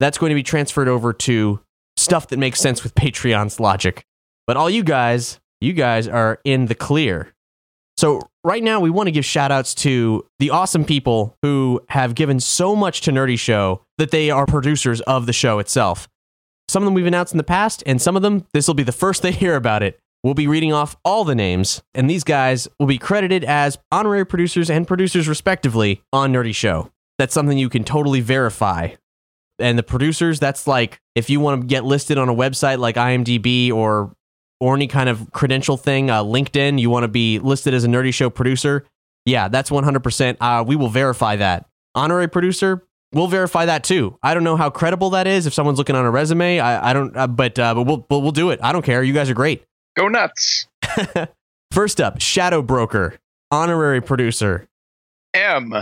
[0.00, 1.60] That's going to be transferred over to
[1.96, 4.04] stuff that makes sense with Patreon's logic.
[4.46, 7.34] But all you guys, you guys are in the clear.
[7.96, 12.14] So right now we want to give shout outs to the awesome people who have
[12.14, 16.08] given so much to Nerdy Show that they are producers of the show itself.
[16.68, 18.84] Some of them we've announced in the past, and some of them, this will be
[18.84, 19.98] the first they hear about it.
[20.22, 24.26] We'll be reading off all the names, and these guys will be credited as honorary
[24.26, 26.90] producers and producers respectively on Nerdy Show.
[27.18, 28.90] That's something you can totally verify.
[29.58, 32.96] And the producers, that's like if you want to get listed on a website like
[32.96, 34.14] IMDb or
[34.60, 37.88] or any kind of credential thing, uh, LinkedIn, you want to be listed as a
[37.88, 38.84] Nerdy Show producer.
[39.24, 40.36] Yeah, that's 100%.
[40.40, 41.68] Uh, we will verify that.
[41.94, 44.18] Honorary producer, we'll verify that too.
[44.22, 46.60] I don't know how credible that is if someone's looking on a resume.
[46.60, 48.60] I, I don't, uh, but uh, but we'll, we'll we'll do it.
[48.62, 49.02] I don't care.
[49.02, 49.64] You guys are great.
[49.96, 50.66] Go nuts.
[51.72, 53.18] First up, Shadow Broker,
[53.50, 54.68] honorary producer.
[55.34, 55.74] M,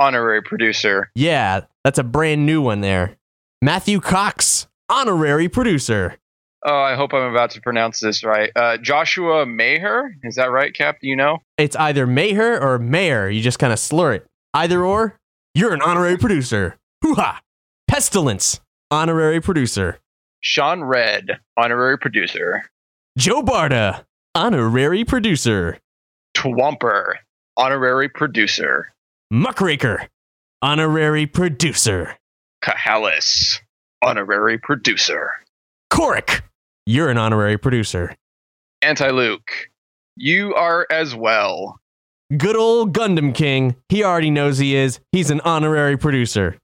[0.00, 1.10] honorary producer.
[1.14, 3.16] Yeah, that's a brand new one there.
[3.62, 6.16] Matthew Cox, honorary producer.
[6.64, 8.50] Oh, I hope I'm about to pronounce this right.
[8.54, 10.14] Uh, Joshua Maher.
[10.24, 10.98] Is that right, Cap?
[11.00, 11.38] Do you know?
[11.56, 13.30] It's either Maher or Mayer.
[13.30, 14.26] You just kind of slur it.
[14.52, 15.16] Either or,
[15.54, 16.76] you're an honorary producer.
[17.02, 17.40] Hoo ha!
[17.88, 20.00] Pestilence, honorary producer.
[20.40, 22.64] Sean Red, honorary producer.
[23.16, 25.78] Joe Barta, honorary producer.
[26.36, 27.14] Twomper,
[27.56, 28.92] honorary producer.
[29.32, 30.08] Muckraker,
[30.60, 32.16] honorary producer.
[32.64, 33.60] Kahalis,
[34.02, 35.30] honorary producer.
[35.92, 36.40] Korik,
[36.84, 38.16] you're an honorary producer.
[38.82, 39.70] Anti Luke,
[40.16, 41.78] you are as well.
[42.36, 44.98] Good old Gundam King, he already knows he is.
[45.12, 46.58] He's an honorary producer.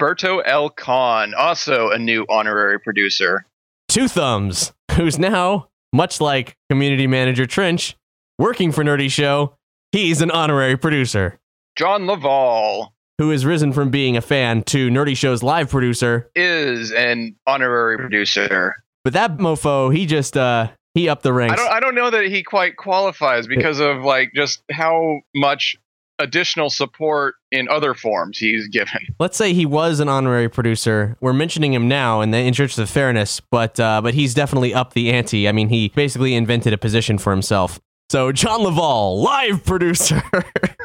[0.00, 0.70] Berto L.
[0.70, 3.44] Khan, also a new honorary producer.
[3.88, 7.96] Two Thumbs, who's now, much like community manager Trench,
[8.38, 9.56] working for Nerdy Show,
[9.90, 11.40] he's an honorary producer.
[11.76, 16.30] John Laval Who has risen from being a fan to Nerdy Show's live producer.
[16.34, 18.74] is an honorary producer.
[19.04, 21.54] But that mofo, he just uh he upped the ranks.
[21.54, 25.76] I don't I don't know that he quite qualifies because of like just how much
[26.18, 29.00] additional support in other forms he's given.
[29.18, 31.16] Let's say he was an honorary producer.
[31.20, 34.92] We're mentioning him now in the interest of fairness, but uh, but he's definitely up
[34.92, 35.48] the ante.
[35.48, 37.80] I mean, he basically invented a position for himself.
[38.12, 40.22] So John Laval, live producer.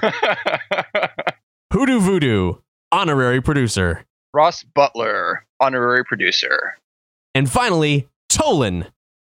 [1.73, 2.53] Hoodoo Voodoo,
[2.89, 4.05] honorary producer.
[4.33, 6.77] Ross Butler, honorary producer.
[7.35, 8.87] And finally, Tolan,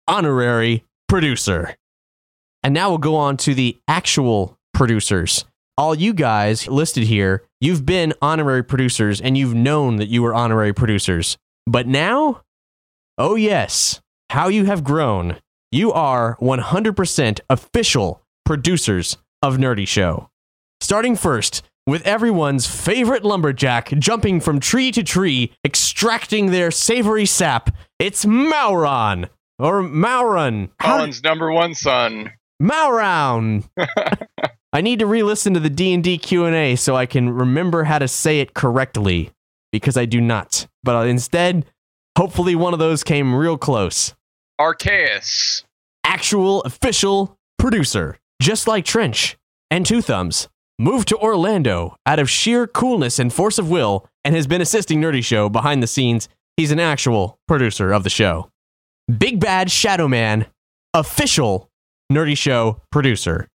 [0.09, 1.77] honorary producer.
[2.65, 5.45] And now we'll go on to the actual producers.
[5.79, 10.35] All you guys listed here, you've been honorary producers and you've known that you were
[10.35, 11.39] honorary producers.
[11.65, 12.43] But now,
[13.19, 15.37] oh yes, how you have grown.
[15.75, 20.31] You are 100% official producers of Nerdy Show.
[20.81, 27.75] Starting first with everyone's favorite lumberjack jumping from tree to tree, extracting their savory sap.
[27.99, 30.71] It's Mauron or Mauron.
[30.79, 32.31] How- Colin's number one son.
[32.63, 33.69] Mauron.
[34.73, 38.39] I need to re-listen to the D&D Q&A so I can remember how to say
[38.39, 39.33] it correctly
[39.73, 40.69] because I do not.
[40.85, 41.67] But instead,
[42.17, 44.15] hopefully one of those came real close.
[44.61, 45.65] Arceus.
[46.05, 49.37] Actual official producer, just like Trench
[49.71, 50.49] and Two Thumbs,
[50.79, 55.01] moved to Orlando out of sheer coolness and force of will and has been assisting
[55.01, 56.29] Nerdy Show behind the scenes.
[56.57, 58.49] He's an actual producer of the show.
[59.19, 60.47] Big Bad Shadow Man,
[60.95, 61.69] official
[62.13, 63.49] Nerdy Show producer.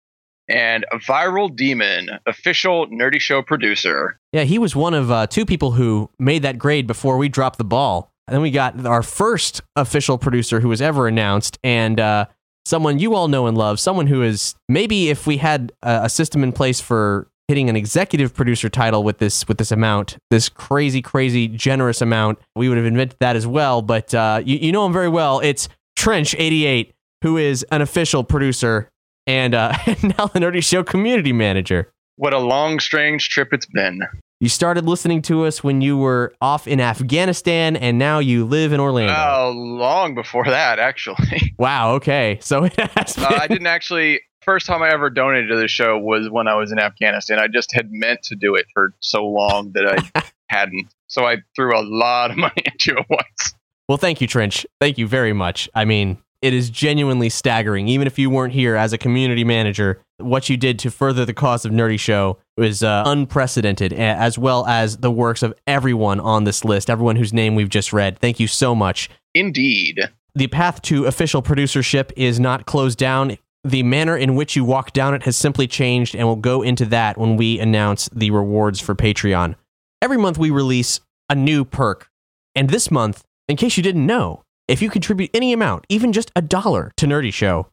[0.48, 4.18] and Viral Demon, official Nerdy Show producer.
[4.32, 7.58] Yeah, he was one of uh, two people who made that grade before we dropped
[7.58, 8.10] the ball.
[8.28, 12.26] And then we got our first official producer who was ever announced, and uh,
[12.66, 16.08] someone you all know and love, someone who is maybe if we had a, a
[16.10, 20.50] system in place for hitting an executive producer title with this with this amount, this
[20.50, 23.80] crazy, crazy generous amount, we would have invented that as well.
[23.80, 25.40] But uh, you, you know him very well.
[25.40, 28.90] It's Trench88, who is an official producer
[29.26, 31.90] and, uh, and now the Nerdy Show community manager.
[32.16, 34.00] What a long, strange trip it's been.
[34.40, 38.72] You started listening to us when you were off in Afghanistan, and now you live
[38.72, 39.12] in Orlando.
[39.12, 41.54] Uh, long before that, actually.
[41.58, 41.94] wow.
[41.94, 42.38] Okay.
[42.40, 43.24] So it has been.
[43.24, 44.20] Uh, I didn't actually.
[44.42, 47.40] First time I ever donated to the show was when I was in Afghanistan.
[47.40, 50.86] I just had meant to do it for so long that I hadn't.
[51.08, 53.54] So I threw a lot of money into it once.
[53.88, 54.64] Well, thank you, Trench.
[54.80, 55.68] Thank you very much.
[55.74, 57.88] I mean, it is genuinely staggering.
[57.88, 61.34] Even if you weren't here as a community manager, what you did to further the
[61.34, 66.44] cause of Nerdy Show was uh, unprecedented, as well as the works of everyone on
[66.44, 68.18] this list, everyone whose name we've just read.
[68.18, 69.10] Thank you so much.
[69.34, 70.00] Indeed.
[70.34, 73.38] The path to official producership is not closed down.
[73.64, 76.84] The manner in which you walk down it has simply changed, and we'll go into
[76.86, 79.56] that when we announce the rewards for Patreon.
[80.00, 82.08] Every month we release a new perk.
[82.54, 86.30] And this month, in case you didn't know, if you contribute any amount, even just
[86.36, 87.68] a dollar to Nerdy Show,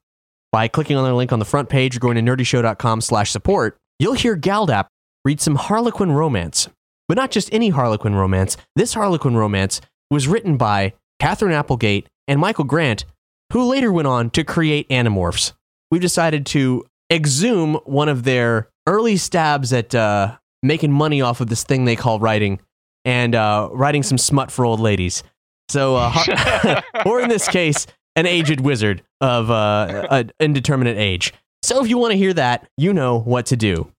[0.51, 3.77] by clicking on the link on the front page or going to nerdyshow.com slash support,
[3.99, 4.87] you'll hear Galdap
[5.25, 6.69] read some Harlequin romance.
[7.09, 8.57] But not just any Harlequin romance.
[8.75, 13.05] This Harlequin romance was written by Katherine Applegate and Michael Grant,
[13.51, 15.51] who later went on to create Animorphs.
[15.91, 21.47] We've decided to exhume one of their early stabs at uh, making money off of
[21.47, 22.59] this thing they call writing
[23.03, 25.21] and uh, writing some smut for old ladies.
[25.69, 31.33] So, uh, har- or in this case, an aged wizard of uh, an indeterminate age.
[31.63, 33.91] So, if you want to hear that, you know what to do.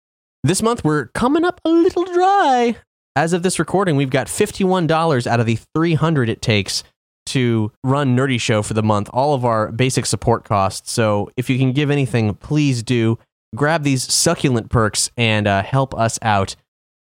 [0.45, 2.77] This month, we're coming up a little dry.
[3.17, 6.85] As of this recording, we've got $51 out of the 300 it takes
[7.27, 10.93] to run Nerdy Show for the month, all of our basic support costs.
[10.93, 13.19] So, if you can give anything, please do.
[13.55, 16.57] Grab these succulent perks and uh, help us out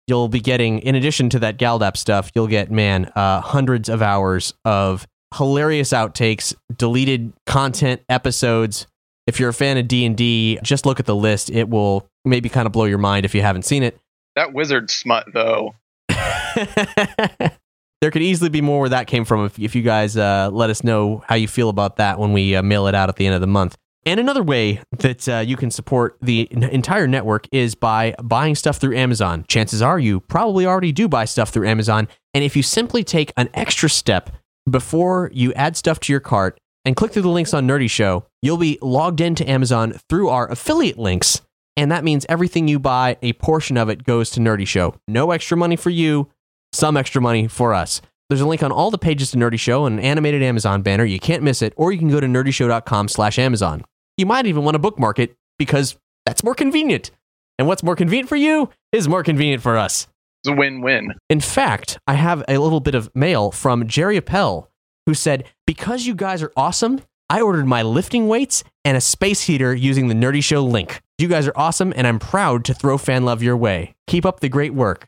[0.06, 4.02] you'll be getting in addition to that galdap stuff you'll get man uh, hundreds of
[4.02, 8.86] hours of hilarious outtakes deleted content episodes.
[9.26, 11.50] If you're a fan of d&d just look at the list.
[11.50, 13.98] It will maybe kind of blow your mind if you haven't seen it.
[14.34, 15.74] That wizard smut, though.
[16.08, 20.70] there could easily be more where that came from if, if you guys uh, let
[20.70, 23.26] us know how you feel about that when we uh, mail it out at the
[23.26, 27.46] end of the month and another way that uh, you can support the entire network
[27.52, 29.44] is by buying stuff through Amazon.
[29.48, 32.08] Chances are you probably already do buy stuff through Amazon.
[32.34, 34.30] And if you simply take an extra step
[34.68, 38.26] before you add stuff to your cart and click through the links on Nerdy Show,
[38.40, 41.40] you'll be logged into Amazon through our affiliate links.
[41.76, 44.96] And that means everything you buy, a portion of it goes to Nerdy Show.
[45.06, 46.28] No extra money for you,
[46.72, 48.02] some extra money for us.
[48.28, 51.04] There's a link on all the pages to Nerdy Show, and an animated Amazon banner.
[51.04, 53.84] You can't miss it, or you can go to nerdyshow.com slash Amazon.
[54.16, 55.96] You might even want to bookmark it because
[56.26, 57.10] that's more convenient.
[57.58, 60.08] And what's more convenient for you is more convenient for us.
[60.44, 61.14] It's a win-win.
[61.30, 64.68] In fact, I have a little bit of mail from Jerry Appel,
[65.06, 69.42] who said, Because you guys are awesome, I ordered my lifting weights and a space
[69.42, 71.00] heater using the Nerdy Show link.
[71.18, 73.94] You guys are awesome, and I'm proud to throw fan love your way.
[74.08, 75.06] Keep up the great work.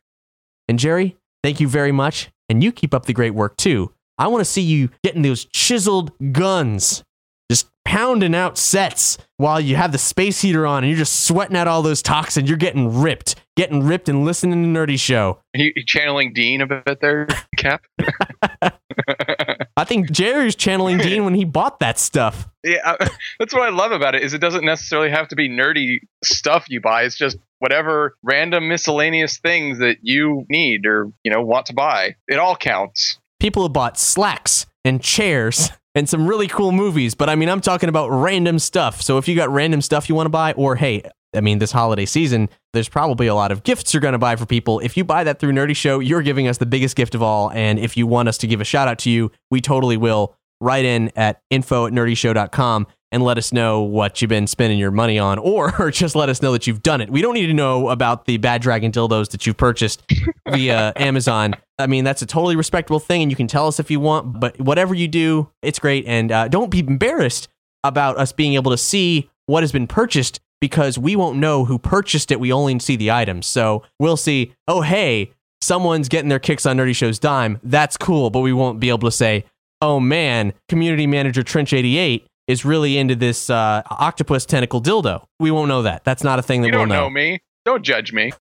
[0.69, 2.31] And Jerry, thank you very much.
[2.49, 3.93] And you keep up the great work too.
[4.17, 7.03] I want to see you getting those chiseled guns,
[7.51, 11.57] just pounding out sets while you have the space heater on and you're just sweating
[11.57, 12.49] out all those toxins.
[12.49, 15.41] You're getting ripped, getting ripped and listening to Nerdy Show.
[15.55, 17.85] You, you channeling Dean a bit there, Cap?
[19.77, 22.49] I think Jerry's channeling Dean when he bought that stuff.
[22.63, 24.23] yeah, I, that's what I love about it.
[24.23, 27.03] Is it doesn't necessarily have to be nerdy stuff you buy.
[27.03, 32.17] It's just whatever random miscellaneous things that you need or you know want to buy.
[32.29, 33.19] It all counts.
[33.41, 37.61] People have bought slacks and chairs and some really cool movies, but I mean, I'm
[37.61, 39.01] talking about random stuff.
[39.01, 41.03] So if you got random stuff you want to buy, or hey,
[41.35, 44.37] I mean, this holiday season, there's probably a lot of gifts you're going to buy
[44.37, 44.81] for people.
[44.81, 47.51] If you buy that through Nerdy Show, you're giving us the biggest gift of all.
[47.51, 50.37] And if you want us to give a shout out to you, we totally will.
[50.61, 54.91] Write in at info at nerdyshow.com and let us know what you've been spending your
[54.91, 57.09] money on, or just let us know that you've done it.
[57.09, 60.03] We don't need to know about the Bad Dragon dildos that you've purchased
[60.51, 61.55] via Amazon.
[61.79, 64.41] I mean, that's a totally respectable thing, and you can tell us if you want,
[64.41, 66.05] but whatever you do, it's great.
[66.07, 67.47] And uh, don't be embarrassed
[67.85, 71.79] about us being able to see what has been purchased because we won't know who
[71.79, 72.41] purchased it.
[72.41, 73.47] We only see the items.
[73.47, 77.61] So we'll see, oh, hey, someone's getting their kicks on Nerdy Show's dime.
[77.63, 79.45] That's cool, but we won't be able to say,
[79.81, 85.25] oh man, community manager Trench88 is really into this uh, octopus tentacle dildo.
[85.41, 86.05] We won't know that.
[86.05, 87.41] That's not a thing that You we'll don't know me.
[87.65, 88.33] Don't judge me.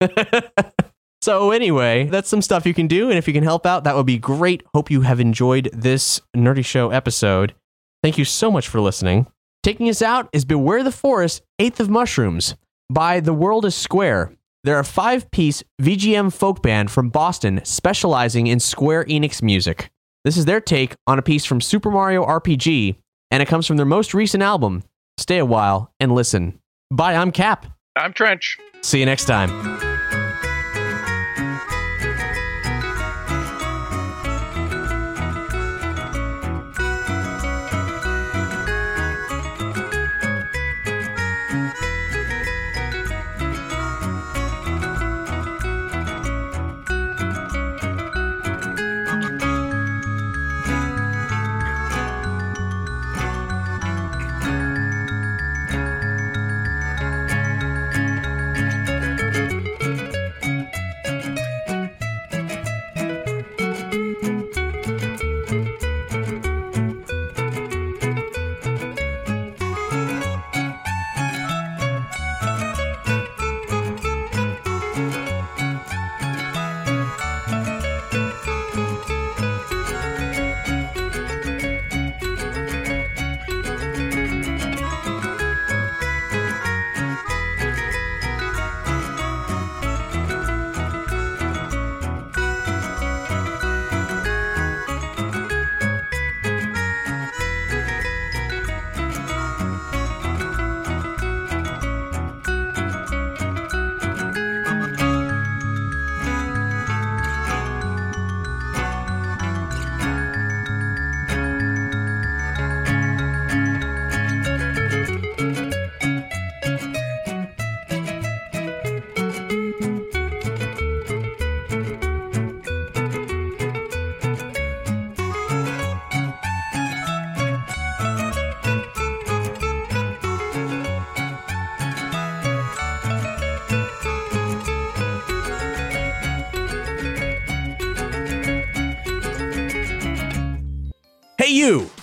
[1.21, 3.95] So anyway, that's some stuff you can do, and if you can help out, that
[3.95, 4.63] would be great.
[4.73, 7.53] Hope you have enjoyed this Nerdy Show episode.
[8.01, 9.27] Thank you so much for listening.
[9.61, 12.55] Taking us out is Beware the Forest, Eighth of Mushrooms
[12.89, 14.33] by The World is Square.
[14.63, 19.91] They're a five-piece VGM folk band from Boston specializing in Square Enix music.
[20.25, 22.95] This is their take on a piece from Super Mario RPG,
[23.31, 24.83] and it comes from their most recent album.
[25.17, 26.59] Stay a while and listen.
[26.91, 27.65] Bye, I'm Cap.
[27.95, 28.57] I'm Trench.
[28.81, 29.90] See you next time.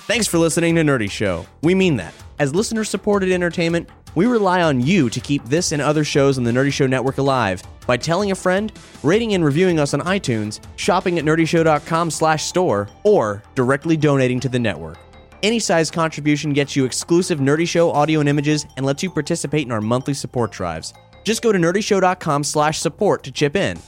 [0.09, 1.45] Thanks for listening to Nerdy Show.
[1.63, 2.15] We mean that.
[2.39, 6.45] As listener supported entertainment, we rely on you to keep this and other shows on
[6.45, 10.61] the Nerdy Show Network alive by telling a friend, rating and reviewing us on iTunes,
[10.77, 14.97] shopping at nerdyshow.com slash store, or directly donating to the network.
[15.43, 19.67] Any size contribution gets you exclusive Nerdy Show audio and images and lets you participate
[19.67, 20.95] in our monthly support drives.
[21.23, 23.79] Just go to nerdyshow.com slash support to chip in.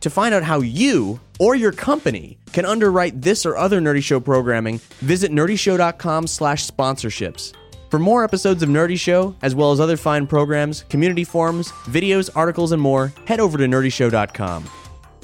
[0.00, 4.20] To find out how you or your company can underwrite this or other Nerdy Show
[4.20, 7.52] programming, visit nerdyshow.com slash sponsorships.
[7.90, 12.30] For more episodes of Nerdy Show, as well as other fine programs, community forums, videos,
[12.36, 14.70] articles, and more, head over to nerdyshow.com.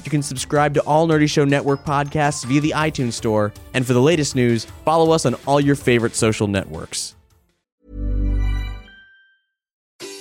[0.03, 3.93] You can subscribe to all Nerdy Show Network podcasts via the iTunes Store, and for
[3.93, 7.15] the latest news, follow us on all your favorite social networks.